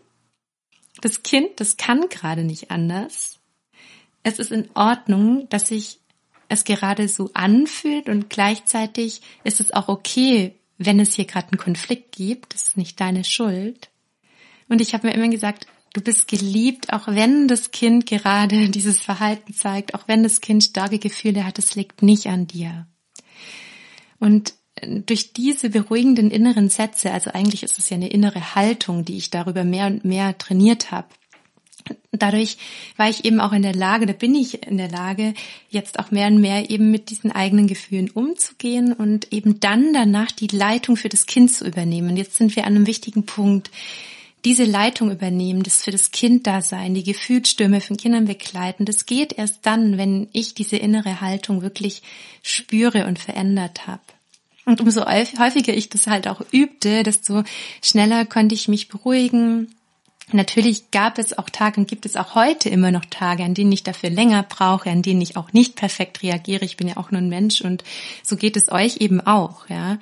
Das 1.01 1.23
Kind, 1.23 1.59
das 1.59 1.77
kann 1.77 2.09
gerade 2.09 2.43
nicht 2.43 2.71
anders. 2.71 3.39
Es 4.23 4.39
ist 4.39 4.51
in 4.51 4.69
Ordnung, 4.73 5.47
dass 5.49 5.67
sich 5.67 5.99
es 6.49 6.63
gerade 6.65 7.07
so 7.07 7.29
anfühlt 7.33 8.09
und 8.09 8.29
gleichzeitig 8.29 9.21
ist 9.43 9.59
es 9.59 9.71
auch 9.71 9.87
okay, 9.87 10.55
wenn 10.77 10.99
es 10.99 11.13
hier 11.13 11.25
gerade 11.25 11.49
einen 11.51 11.57
Konflikt 11.57 12.11
gibt. 12.13 12.53
Das 12.53 12.69
ist 12.69 12.77
nicht 12.77 12.99
deine 12.99 13.23
Schuld. 13.23 13.89
Und 14.69 14.81
ich 14.81 14.93
habe 14.93 15.07
mir 15.07 15.13
immer 15.13 15.29
gesagt, 15.29 15.67
du 15.93 16.01
bist 16.01 16.27
geliebt, 16.27 16.91
auch 16.91 17.07
wenn 17.07 17.47
das 17.47 17.71
Kind 17.71 18.05
gerade 18.05 18.69
dieses 18.69 18.99
Verhalten 18.99 19.53
zeigt, 19.53 19.93
auch 19.93 20.07
wenn 20.07 20.23
das 20.23 20.41
Kind 20.41 20.63
starke 20.63 20.99
Gefühle 20.99 21.45
hat, 21.45 21.59
es 21.59 21.75
liegt 21.75 22.01
nicht 22.01 22.27
an 22.27 22.47
dir. 22.47 22.87
Und 24.19 24.53
durch 25.05 25.33
diese 25.33 25.69
beruhigenden 25.69 26.31
inneren 26.31 26.69
Sätze, 26.69 27.11
also 27.11 27.31
eigentlich 27.31 27.63
ist 27.63 27.79
es 27.79 27.89
ja 27.89 27.97
eine 27.97 28.09
innere 28.09 28.55
Haltung, 28.55 29.05
die 29.05 29.17
ich 29.17 29.29
darüber 29.29 29.63
mehr 29.63 29.87
und 29.87 30.05
mehr 30.05 30.37
trainiert 30.37 30.91
habe. 30.91 31.07
Dadurch 32.11 32.57
war 32.95 33.09
ich 33.09 33.25
eben 33.25 33.41
auch 33.41 33.51
in 33.51 33.61
der 33.61 33.73
Lage, 33.75 34.05
da 34.05 34.13
bin 34.13 34.35
ich 34.35 34.65
in 34.65 34.77
der 34.77 34.89
Lage, 34.89 35.33
jetzt 35.69 35.99
auch 35.99 36.11
mehr 36.11 36.27
und 36.27 36.39
mehr 36.39 36.69
eben 36.69 36.91
mit 36.91 37.09
diesen 37.09 37.31
eigenen 37.31 37.67
Gefühlen 37.67 38.09
umzugehen 38.09 38.93
und 38.93 39.33
eben 39.33 39.59
dann 39.59 39.91
danach 39.91 40.31
die 40.31 40.47
Leitung 40.47 40.95
für 40.95 41.09
das 41.09 41.25
Kind 41.25 41.51
zu 41.51 41.65
übernehmen. 41.65 42.15
Jetzt 42.15 42.37
sind 42.37 42.55
wir 42.55 42.65
an 42.65 42.75
einem 42.75 42.87
wichtigen 42.87 43.25
Punkt. 43.25 43.69
diese 44.45 44.65
Leitung 44.65 45.11
übernehmen, 45.11 45.63
das 45.63 45.83
für 45.83 45.91
das 45.91 46.11
Kind 46.11 46.47
da 46.47 46.61
sein, 46.61 46.93
die 46.93 47.03
Gefühlsstürme 47.03 47.79
von 47.79 47.97
Kindern 47.97 48.25
begleiten, 48.25 48.85
das 48.85 49.05
geht 49.05 49.33
erst 49.33 49.65
dann, 49.65 49.97
wenn 49.97 50.27
ich 50.33 50.53
diese 50.53 50.77
innere 50.77 51.21
Haltung 51.21 51.61
wirklich 51.61 52.01
spüre 52.41 53.05
und 53.07 53.19
verändert 53.19 53.87
habe. 53.87 54.01
Und 54.65 54.79
umso 54.79 55.05
häufiger 55.05 55.73
ich 55.73 55.89
das 55.89 56.07
halt 56.07 56.27
auch 56.27 56.41
übte, 56.51 57.03
desto 57.03 57.43
schneller 57.81 58.25
konnte 58.25 58.55
ich 58.55 58.67
mich 58.67 58.87
beruhigen. 58.87 59.75
Natürlich 60.31 60.89
gab 60.91 61.17
es 61.17 61.37
auch 61.37 61.49
Tage 61.49 61.81
und 61.81 61.87
gibt 61.87 62.05
es 62.05 62.15
auch 62.15 62.33
heute 62.33 62.69
immer 62.69 62.91
noch 62.91 63.05
Tage, 63.05 63.43
an 63.43 63.53
denen 63.53 63.73
ich 63.73 63.83
dafür 63.83 64.09
länger 64.09 64.43
brauche, 64.43 64.89
an 64.89 65.01
denen 65.01 65.21
ich 65.21 65.35
auch 65.35 65.51
nicht 65.51 65.75
perfekt 65.75 66.23
reagiere. 66.23 66.63
Ich 66.63 66.77
bin 66.77 66.87
ja 66.87 66.97
auch 66.97 67.11
nur 67.11 67.19
ein 67.19 67.29
Mensch 67.29 67.61
und 67.61 67.83
so 68.23 68.37
geht 68.37 68.55
es 68.55 68.71
euch 68.71 68.97
eben 68.97 69.19
auch, 69.21 69.69
ja. 69.69 69.99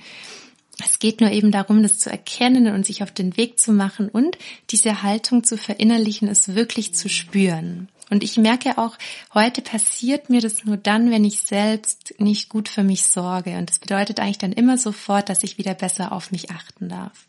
Es 0.83 0.99
geht 0.99 1.21
nur 1.21 1.31
eben 1.31 1.51
darum, 1.51 1.83
das 1.83 1.99
zu 1.99 2.09
erkennen 2.09 2.73
und 2.73 2.85
sich 2.85 3.03
auf 3.03 3.11
den 3.11 3.37
Weg 3.37 3.59
zu 3.59 3.71
machen 3.71 4.09
und 4.09 4.37
diese 4.71 5.03
Haltung 5.03 5.43
zu 5.43 5.57
verinnerlichen, 5.57 6.27
es 6.27 6.55
wirklich 6.55 6.95
zu 6.95 7.07
spüren. 7.07 7.87
Und 8.11 8.25
ich 8.25 8.35
merke 8.35 8.77
auch, 8.77 8.97
heute 9.33 9.61
passiert 9.61 10.29
mir 10.29 10.41
das 10.41 10.65
nur 10.65 10.75
dann, 10.75 11.11
wenn 11.11 11.23
ich 11.23 11.39
selbst 11.39 12.13
nicht 12.19 12.49
gut 12.49 12.67
für 12.67 12.83
mich 12.83 13.05
sorge. 13.05 13.57
Und 13.57 13.69
das 13.69 13.79
bedeutet 13.79 14.19
eigentlich 14.19 14.37
dann 14.37 14.51
immer 14.51 14.77
sofort, 14.77 15.29
dass 15.29 15.43
ich 15.43 15.57
wieder 15.57 15.73
besser 15.73 16.11
auf 16.11 16.29
mich 16.29 16.51
achten 16.51 16.89
darf. 16.89 17.25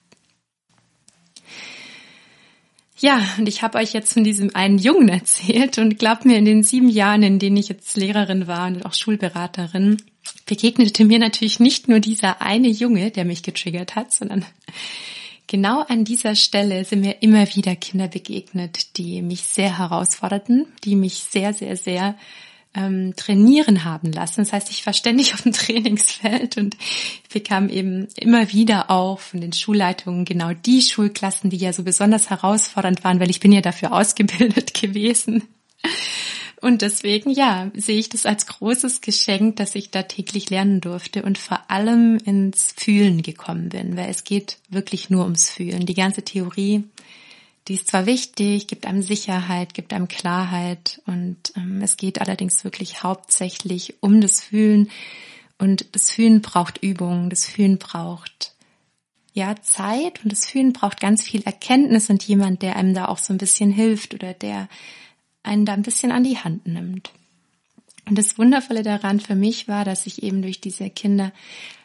Ja, 2.98 3.24
und 3.38 3.48
ich 3.48 3.62
habe 3.62 3.78
euch 3.78 3.92
jetzt 3.92 4.12
von 4.12 4.24
diesem 4.24 4.56
einen 4.56 4.78
Jungen 4.78 5.08
erzählt 5.08 5.78
und 5.78 6.00
glaubt 6.00 6.24
mir, 6.24 6.36
in 6.36 6.44
den 6.44 6.64
sieben 6.64 6.88
Jahren, 6.88 7.22
in 7.22 7.38
denen 7.38 7.56
ich 7.56 7.68
jetzt 7.68 7.96
Lehrerin 7.96 8.48
war 8.48 8.66
und 8.66 8.84
auch 8.84 8.94
Schulberaterin, 8.94 10.02
begegnete 10.46 11.04
mir 11.04 11.20
natürlich 11.20 11.60
nicht 11.60 11.86
nur 11.86 12.00
dieser 12.00 12.42
eine 12.42 12.68
Junge, 12.68 13.12
der 13.12 13.24
mich 13.24 13.44
getriggert 13.44 13.94
hat, 13.94 14.12
sondern 14.12 14.44
genau 15.52 15.82
an 15.82 16.04
dieser 16.04 16.34
Stelle 16.34 16.82
sind 16.86 17.02
mir 17.02 17.20
immer 17.20 17.46
wieder 17.54 17.76
Kinder 17.76 18.08
begegnet, 18.08 18.96
die 18.96 19.20
mich 19.20 19.42
sehr 19.42 19.78
herausforderten, 19.78 20.66
die 20.82 20.96
mich 20.96 21.16
sehr, 21.16 21.52
sehr, 21.52 21.76
sehr 21.76 22.16
ähm, 22.74 23.14
trainieren 23.16 23.84
haben 23.84 24.12
lassen. 24.12 24.40
Das 24.40 24.54
heißt, 24.54 24.70
ich 24.70 24.86
war 24.86 24.94
ständig 24.94 25.34
auf 25.34 25.42
dem 25.42 25.52
Trainingsfeld 25.52 26.56
und 26.56 26.78
bekam 27.30 27.68
eben 27.68 28.08
immer 28.16 28.50
wieder 28.50 28.90
auch 28.90 29.20
von 29.20 29.42
den 29.42 29.52
Schulleitungen 29.52 30.24
genau 30.24 30.54
die 30.54 30.80
Schulklassen, 30.80 31.50
die 31.50 31.58
ja 31.58 31.74
so 31.74 31.82
besonders 31.82 32.30
herausfordernd 32.30 33.04
waren, 33.04 33.20
weil 33.20 33.28
ich 33.28 33.40
bin 33.40 33.52
ja 33.52 33.60
dafür 33.60 33.92
ausgebildet 33.92 34.72
gewesen. 34.80 35.42
Und 36.62 36.80
deswegen, 36.80 37.30
ja, 37.30 37.72
sehe 37.74 37.98
ich 37.98 38.08
das 38.08 38.24
als 38.24 38.46
großes 38.46 39.00
Geschenk, 39.00 39.56
dass 39.56 39.74
ich 39.74 39.90
da 39.90 40.04
täglich 40.04 40.48
lernen 40.48 40.80
durfte 40.80 41.24
und 41.24 41.36
vor 41.36 41.68
allem 41.68 42.18
ins 42.24 42.72
Fühlen 42.76 43.22
gekommen 43.22 43.68
bin, 43.70 43.96
weil 43.96 44.08
es 44.08 44.22
geht 44.22 44.58
wirklich 44.70 45.10
nur 45.10 45.24
ums 45.24 45.50
Fühlen. 45.50 45.86
Die 45.86 45.94
ganze 45.94 46.22
Theorie, 46.22 46.84
die 47.66 47.74
ist 47.74 47.88
zwar 47.88 48.06
wichtig, 48.06 48.68
gibt 48.68 48.86
einem 48.86 49.02
Sicherheit, 49.02 49.74
gibt 49.74 49.92
einem 49.92 50.06
Klarheit 50.06 51.02
und 51.04 51.52
ähm, 51.56 51.82
es 51.82 51.96
geht 51.96 52.20
allerdings 52.20 52.62
wirklich 52.62 53.02
hauptsächlich 53.02 53.96
um 54.00 54.20
das 54.20 54.40
Fühlen 54.40 54.88
und 55.58 55.86
das 55.96 56.12
Fühlen 56.12 56.42
braucht 56.42 56.78
Übung, 56.78 57.28
das 57.28 57.44
Fühlen 57.44 57.78
braucht 57.78 58.54
ja 59.32 59.56
Zeit 59.62 60.22
und 60.22 60.30
das 60.30 60.46
Fühlen 60.46 60.72
braucht 60.72 61.00
ganz 61.00 61.24
viel 61.24 61.42
Erkenntnis 61.42 62.08
und 62.08 62.22
jemand, 62.22 62.62
der 62.62 62.76
einem 62.76 62.94
da 62.94 63.06
auch 63.06 63.18
so 63.18 63.34
ein 63.34 63.38
bisschen 63.38 63.72
hilft 63.72 64.14
oder 64.14 64.32
der 64.32 64.68
einen 65.42 65.64
da 65.64 65.72
ein 65.72 65.82
bisschen 65.82 66.12
an 66.12 66.24
die 66.24 66.38
Hand 66.38 66.66
nimmt. 66.66 67.10
Und 68.08 68.18
das 68.18 68.38
Wundervolle 68.38 68.82
daran 68.82 69.20
für 69.20 69.34
mich 69.34 69.68
war, 69.68 69.84
dass 69.84 70.06
ich 70.06 70.22
eben 70.22 70.42
durch 70.42 70.60
diese 70.60 70.90
Kinder 70.90 71.32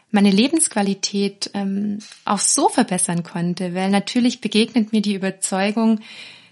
meine 0.10 0.32
Lebensqualität 0.32 1.52
ähm, 1.54 2.00
auch 2.26 2.39
so 2.39 2.70
verbessern 2.70 3.24
konnte, 3.24 3.76
weil 3.76 3.89
natürlich 3.89 4.41
begegnet 4.41 4.93
mir 4.93 5.02
die 5.02 5.15
Überzeugung, 5.15 6.00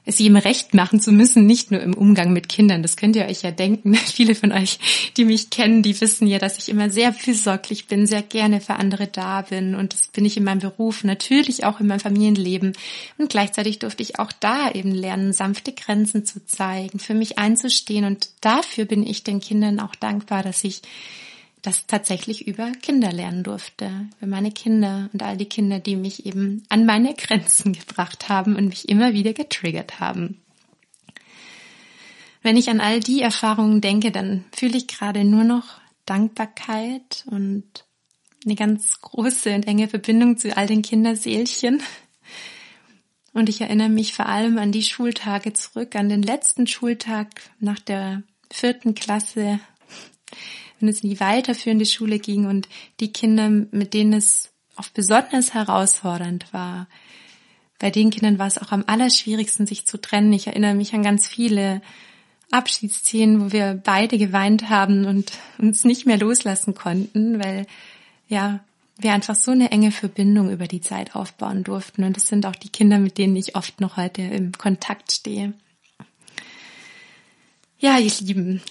es 0.06 0.20
ihm 0.20 0.36
recht 0.36 0.74
machen 0.74 1.00
zu 1.00 1.12
müssen, 1.12 1.46
nicht 1.46 1.72
nur 1.72 1.82
im 1.82 1.94
Umgang 1.94 2.32
mit 2.32 2.48
Kindern. 2.48 2.82
Das 2.84 2.96
könnt 2.96 3.16
ihr 3.16 3.26
euch 3.26 3.42
ja 3.42 3.52
denken. 3.52 3.96
Viele 3.96 4.36
von 4.36 4.52
euch, 4.52 4.80
die 5.18 5.26
mich 5.26 5.50
kennen, 5.50 5.82
die 5.82 6.00
wissen 6.00 6.28
ja, 6.28 6.40
dass 6.40 6.58
ich 6.58 6.70
immer 6.70 6.90
sehr 6.90 7.12
fürsorglich 7.14 7.88
bin, 7.88 8.06
sehr 8.06 8.22
gerne 8.22 8.62
für 8.62 8.76
andere 8.76 9.08
da 9.08 9.42
bin. 9.42 9.76
Und 9.76 9.94
das 9.94 10.08
bin 10.08 10.26
ich 10.26 10.38
in 10.38 10.44
meinem 10.44 10.60
Beruf, 10.60 11.04
natürlich 11.04 11.64
auch 11.64 11.80
in 11.80 11.88
meinem 11.88 12.00
Familienleben. 12.00 12.74
Und 13.18 13.30
gleichzeitig 13.30 13.80
durfte 13.80 14.04
ich 14.04 14.20
auch 14.20 14.32
da 14.32 14.72
eben 14.72 14.92
lernen, 14.92 15.34
sanfte 15.34 15.74
Grenzen 15.74 16.26
zu 16.26 16.46
zeigen, 16.46 17.00
für 17.00 17.16
mich 17.16 17.40
einzustehen. 17.40 18.06
Und 18.06 18.30
dafür 18.42 18.86
bin 18.86 19.06
ich 19.06 19.24
den 19.24 19.40
Kindern 19.40 19.80
auch 19.80 19.96
dankbar, 19.96 20.44
dass 20.44 20.64
ich 20.64 20.82
das 21.66 21.88
tatsächlich 21.88 22.48
über 22.48 22.72
Kinder 22.72 23.12
lernen 23.12 23.44
durfte. 23.44 24.08
Für 24.20 24.28
meine 24.28 24.52
Kinder 24.52 25.10
und 25.14 25.24
all 25.24 25.38
die 25.38 25.50
Kinder, 25.50 25.80
die 25.80 25.96
mich 25.96 26.26
eben 26.26 26.64
an 26.70 26.86
meine 26.86 27.14
Grenzen 27.14 27.74
gebracht 27.74 28.30
haben 28.30 28.56
und 28.56 28.68
mich 28.68 28.88
immer 28.90 29.14
wieder 29.14 29.34
getriggert 29.34 30.00
haben. 30.00 30.42
Wenn 32.44 32.58
ich 32.58 32.70
an 32.70 32.80
all 32.80 33.00
die 33.00 33.22
Erfahrungen 33.22 33.82
denke, 33.82 34.12
dann 34.12 34.46
fühle 34.52 34.78
ich 34.78 34.88
gerade 34.88 35.24
nur 35.24 35.44
noch 35.44 35.66
Dankbarkeit 36.06 37.26
und 37.28 37.86
eine 38.46 38.56
ganz 38.56 39.02
große 39.02 39.56
und 39.56 39.68
enge 39.68 39.88
Verbindung 39.88 40.38
zu 40.38 40.56
all 40.56 40.68
den 40.68 40.84
Kinderseelchen. 40.84 41.82
Und 43.34 43.50
ich 43.50 43.62
erinnere 43.62 43.90
mich 43.90 44.14
vor 44.14 44.28
allem 44.28 44.60
an 44.60 44.72
die 44.72 44.84
Schultage 44.84 45.54
zurück, 45.54 45.96
an 45.96 46.08
den 46.10 46.22
letzten 46.22 46.68
Schultag 46.68 47.30
nach 47.60 47.80
der 47.80 48.22
vierten 48.52 48.94
Klasse, 48.94 49.60
wenn 50.80 50.90
es 50.90 51.02
in 51.02 51.10
die 51.10 51.20
weiterführende 51.20 51.86
Schule 51.86 52.20
ging 52.20 52.46
und 52.46 52.68
die 53.00 53.12
Kinder, 53.12 53.50
mit 53.50 53.94
denen 53.94 54.14
es 54.14 54.52
oft 54.78 54.94
besonders 54.94 55.54
herausfordernd 55.54 56.52
war. 56.54 56.88
Bei 57.80 57.90
den 57.90 58.10
Kindern 58.10 58.40
war 58.40 58.48
es 58.48 58.58
auch 58.58 58.72
am 58.72 58.84
allerschwierigsten, 58.88 59.66
sich 59.66 59.86
zu 59.86 60.00
trennen. 60.00 60.34
Ich 60.34 60.48
erinnere 60.48 60.76
mich 60.76 60.94
an 60.94 61.04
ganz 61.04 61.28
viele 61.28 61.82
Abschiedsszenen, 62.52 63.42
wo 63.42 63.52
wir 63.52 63.80
beide 63.84 64.18
geweint 64.18 64.70
haben 64.70 65.06
und 65.06 65.32
uns 65.58 65.84
nicht 65.84 66.06
mehr 66.06 66.18
loslassen 66.18 66.74
konnten, 66.74 67.44
weil 67.44 67.66
ja, 68.28 68.62
wir 68.98 69.14
einfach 69.14 69.36
so 69.36 69.52
eine 69.52 69.72
enge 69.72 69.92
Verbindung 69.92 70.52
über 70.52 70.68
die 70.68 70.82
Zeit 70.82 71.16
aufbauen 71.16 71.64
durften. 71.64 72.04
Und 72.04 72.16
das 72.16 72.28
sind 72.28 72.46
auch 72.46 72.56
die 72.56 72.70
Kinder, 72.70 72.98
mit 72.98 73.18
denen 73.18 73.36
ich 73.36 73.56
oft 73.56 73.82
noch 73.82 73.98
heute 73.98 74.22
im 74.22 74.54
Kontakt 74.54 75.12
stehe. 75.12 75.54
Ja, 77.78 78.00
ihr 78.00 78.12
Lieben, 78.22 78.62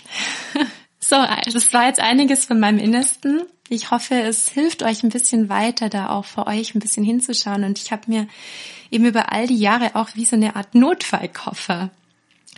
so, 1.09 1.17
das 1.53 1.73
war 1.73 1.87
jetzt 1.87 2.01
einiges 2.01 2.45
von 2.45 2.61
meinem 2.61 2.79
Innersten. 2.79 3.43
Ich 3.69 3.90
hoffe, 3.90 4.14
es 4.14 4.49
hilft 4.49 4.83
euch 4.83 5.03
ein 5.03 5.09
bisschen 5.09 5.49
weiter, 5.49 5.88
da 5.88 6.11
auch 6.11 6.25
für 6.25 6.47
euch 6.47 6.75
ein 6.75 6.81
bisschen 6.81 7.05
hinzuschauen. 7.05 7.64
Und 7.64 7.79
ich 7.79 7.93
habe 7.93 8.03
mir 8.07 8.27
eben 8.90 9.07
über 9.07 9.33
all 9.33 9.47
die 9.47 9.59
Jahre 9.59 9.95
auch 9.95 10.11
wie 10.14 10.25
so 10.25 10.37
eine 10.37 10.57
Art 10.57 10.75
Notfallkoffer 10.75 11.90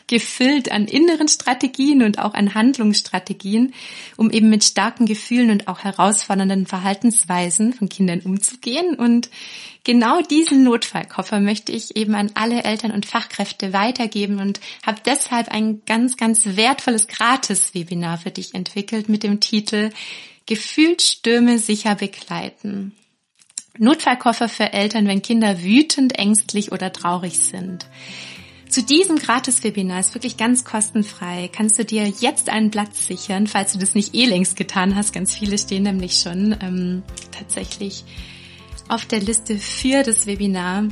gefüllt 0.07 0.71
an 0.71 0.87
inneren 0.87 1.29
Strategien 1.29 2.03
und 2.03 2.19
auch 2.19 2.35
an 2.35 2.55
Handlungsstrategien, 2.55 3.75
um 4.17 4.31
eben 4.31 4.49
mit 4.49 4.63
starken 4.63 5.07
Gefühlen 5.07 5.51
und 5.51 5.69
auch 5.69 5.81
herausfordernden 5.81 6.67
Verhaltensweisen 6.67 7.73
von 7.73 7.89
Kindern 7.89 8.21
umzugehen. 8.21 8.95
Und 8.95 9.31
genau 9.85 10.21
diesen 10.23 10.63
Notfallkoffer 10.63 11.41
möchte 11.41 11.73
ich 11.73 11.97
eben 11.97 12.15
an 12.15 12.31
alle 12.35 12.63
Eltern 12.63 12.93
und 12.93 13.07
Fachkräfte 13.07 13.73
weitergeben 13.73 14.39
und 14.39 14.61
habe 14.85 15.01
deshalb 15.05 15.49
ein 15.49 15.83
ganz, 15.87 16.17
ganz 16.17 16.45
wertvolles 16.45 17.09
Gratis-Webinar 17.09 18.19
für 18.19 18.31
dich 18.31 18.55
entwickelt 18.55 19.09
mit 19.09 19.23
dem 19.25 19.41
Titel 19.41 19.91
Gefühlsstürme 20.47 21.59
sicher 21.59 21.97
begleiten. 21.97 22.93
Notfallkoffer 23.79 24.49
für 24.49 24.73
Eltern, 24.73 25.07
wenn 25.07 25.21
Kinder 25.21 25.63
wütend, 25.63 26.19
ängstlich 26.19 26.73
oder 26.73 26.93
traurig 26.93 27.39
sind. 27.39 27.87
Zu 28.69 28.83
diesem 28.83 29.17
Gratis-Webinar 29.17 30.01
ist 30.01 30.15
wirklich 30.15 30.37
ganz 30.37 30.65
kostenfrei. 30.65 31.49
Kannst 31.53 31.79
du 31.79 31.85
dir 31.85 32.07
jetzt 32.21 32.51
einen 32.51 32.71
Platz 32.71 33.07
sichern, 33.07 33.47
falls 33.47 33.73
du 33.73 33.79
das 33.79 33.95
nicht 33.95 34.15
eh 34.15 34.27
längst 34.27 34.57
getan 34.57 34.97
hast. 34.97 35.13
Ganz 35.13 35.35
viele 35.35 35.57
stehen 35.57 35.85
nämlich 35.85 36.21
schon 36.21 36.57
ähm, 36.61 37.03
tatsächlich 37.31 38.05
auf 38.89 39.07
der 39.07 39.21
Liste 39.21 39.59
für 39.59 40.03
das 40.03 40.27
Webinar. 40.27 40.85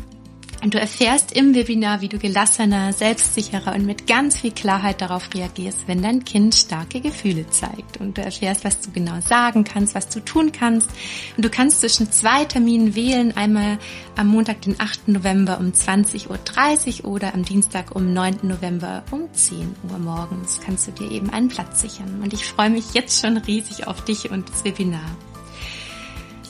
Und 0.64 0.72
du 0.72 0.80
erfährst 0.80 1.32
im 1.32 1.54
Webinar, 1.54 2.00
wie 2.00 2.08
du 2.08 2.18
gelassener, 2.18 2.94
selbstsicherer 2.94 3.74
und 3.74 3.84
mit 3.84 4.06
ganz 4.06 4.38
viel 4.38 4.50
Klarheit 4.50 5.02
darauf 5.02 5.28
reagierst, 5.34 5.80
wenn 5.86 6.00
dein 6.00 6.24
Kind 6.24 6.54
starke 6.54 7.02
Gefühle 7.02 7.46
zeigt. 7.50 8.00
Und 8.00 8.16
du 8.16 8.22
erfährst, 8.22 8.64
was 8.64 8.80
du 8.80 8.90
genau 8.90 9.20
sagen 9.20 9.64
kannst, 9.64 9.94
was 9.94 10.08
du 10.08 10.20
tun 10.20 10.52
kannst. 10.52 10.88
Und 11.36 11.44
du 11.44 11.50
kannst 11.50 11.82
zwischen 11.82 12.10
zwei 12.10 12.46
Terminen 12.46 12.94
wählen. 12.94 13.36
Einmal 13.36 13.78
am 14.16 14.28
Montag, 14.28 14.62
den 14.62 14.80
8. 14.80 15.08
November 15.08 15.58
um 15.60 15.66
20.30 15.66 17.04
Uhr 17.04 17.10
oder 17.10 17.34
am 17.34 17.44
Dienstag 17.44 17.94
um 17.94 18.14
9. 18.14 18.38
November 18.40 19.04
um 19.10 19.30
10 19.34 19.76
Uhr 19.90 19.98
morgens 19.98 20.60
kannst 20.64 20.86
du 20.86 20.92
dir 20.92 21.10
eben 21.10 21.28
einen 21.28 21.48
Platz 21.48 21.82
sichern. 21.82 22.22
Und 22.22 22.32
ich 22.32 22.46
freue 22.46 22.70
mich 22.70 22.94
jetzt 22.94 23.20
schon 23.20 23.36
riesig 23.36 23.86
auf 23.86 24.02
dich 24.06 24.30
und 24.30 24.48
das 24.48 24.64
Webinar. 24.64 25.10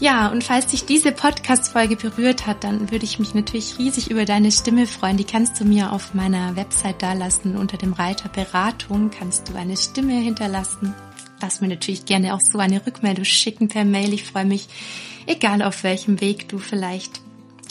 Ja, 0.04 0.28
und 0.28 0.44
falls 0.44 0.66
dich 0.66 0.84
diese 0.84 1.12
Podcast-Folge 1.12 1.96
berührt 1.96 2.46
hat, 2.46 2.62
dann 2.62 2.90
würde 2.90 3.06
ich 3.06 3.18
mich 3.18 3.32
natürlich 3.32 3.78
riesig 3.78 4.10
über 4.10 4.26
deine 4.26 4.52
Stimme 4.52 4.86
freuen. 4.86 5.16
Die 5.16 5.24
kannst 5.24 5.58
du 5.58 5.64
mir 5.64 5.92
auf 5.92 6.12
meiner 6.12 6.56
Website 6.56 7.00
dalassen. 7.00 7.56
Unter 7.56 7.78
dem 7.78 7.94
Reiter 7.94 8.28
Beratung 8.28 9.10
kannst 9.10 9.48
du 9.48 9.54
eine 9.54 9.78
Stimme 9.78 10.12
hinterlassen. 10.12 10.92
Lass 11.40 11.62
mir 11.62 11.68
natürlich 11.68 12.04
gerne 12.04 12.34
auch 12.34 12.42
so 12.42 12.58
eine 12.58 12.86
Rückmeldung 12.86 13.24
schicken 13.24 13.68
per 13.68 13.86
Mail. 13.86 14.12
Ich 14.12 14.24
freue 14.24 14.44
mich, 14.44 14.68
egal 15.24 15.62
auf 15.62 15.84
welchem 15.84 16.20
Weg 16.20 16.50
du 16.50 16.58
vielleicht 16.58 17.23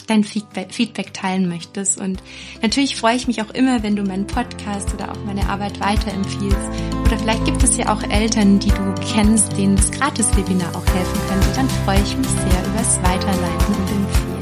dein 0.06 0.24
Feedback 0.24 1.12
teilen 1.14 1.48
möchtest. 1.48 2.00
Und 2.00 2.22
natürlich 2.62 2.96
freue 2.96 3.16
ich 3.16 3.26
mich 3.26 3.42
auch 3.42 3.50
immer, 3.50 3.82
wenn 3.82 3.96
du 3.96 4.02
meinen 4.02 4.26
Podcast 4.26 4.92
oder 4.94 5.10
auch 5.12 5.24
meine 5.24 5.48
Arbeit 5.48 5.80
weiterempfiehlst. 5.80 6.68
Oder 7.04 7.18
vielleicht 7.18 7.44
gibt 7.44 7.62
es 7.62 7.76
ja 7.76 7.92
auch 7.92 8.02
Eltern, 8.02 8.58
die 8.58 8.70
du 8.70 8.94
kennst, 9.12 9.56
denen 9.56 9.76
das 9.76 9.90
Gratis-Webinar 9.90 10.74
auch 10.74 10.86
helfen 10.86 11.20
könnte. 11.28 11.48
Dann 11.54 11.68
freue 11.84 12.02
ich 12.02 12.16
mich 12.16 12.28
sehr 12.28 12.64
über 12.66 12.78
das 12.78 12.96
Weiterleiten 13.02 13.74
und 13.74 13.90
Empfehlen. 13.90 14.34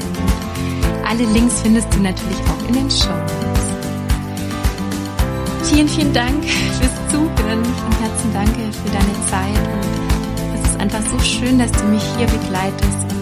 Und 0.99 1.05
alle 1.07 1.25
Links 1.33 1.61
findest 1.61 1.93
du 1.93 1.99
natürlich 1.99 2.39
auch 2.47 2.67
in 2.67 2.73
den 2.73 2.89
Show 2.89 3.09
Notes. 3.09 3.73
Vielen, 5.69 5.87
vielen 5.89 6.13
Dank 6.13 6.43
fürs 6.43 7.11
Zuhören. 7.11 7.63
Von 7.63 7.91
Herzen 7.99 8.33
danke 8.33 8.71
für 8.71 8.89
deine 8.89 9.27
Zeit. 9.29 9.67
Und 10.51 10.59
es 10.59 10.69
ist 10.69 10.79
einfach 10.79 11.01
so 11.01 11.19
schön, 11.19 11.57
dass 11.57 11.71
du 11.71 11.85
mich 11.85 12.03
hier 12.17 12.27
begleitest 12.27 13.12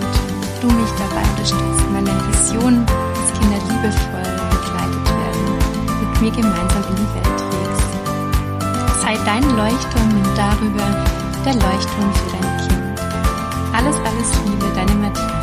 du 0.62 0.68
mich 0.68 0.92
dabei 0.92 1.24
unterstützt, 1.32 1.92
meiner 1.92 2.14
Vision, 2.28 2.86
dass 2.86 3.40
Kinder 3.40 3.58
liebevoll 3.68 4.32
begleitet 4.52 5.06
werden, 5.10 5.46
mit 6.00 6.22
mir 6.22 6.32
gemeinsam 6.32 6.84
in 6.90 6.96
die 6.98 7.10
Welt 7.16 7.40
trägst. 7.50 7.92
Sei 9.02 9.18
dein 9.26 9.44
Leuchtturm 9.58 10.10
und 10.14 10.38
darüber 10.38 10.88
der 11.46 11.54
Leuchtturm 11.54 12.14
für 12.14 12.38
dein 12.38 12.58
Kind. 12.68 13.02
Alles, 13.74 13.96
alles 14.06 14.32
Liebe, 14.46 14.66
deine 14.76 14.94
Matthias. 14.96 15.41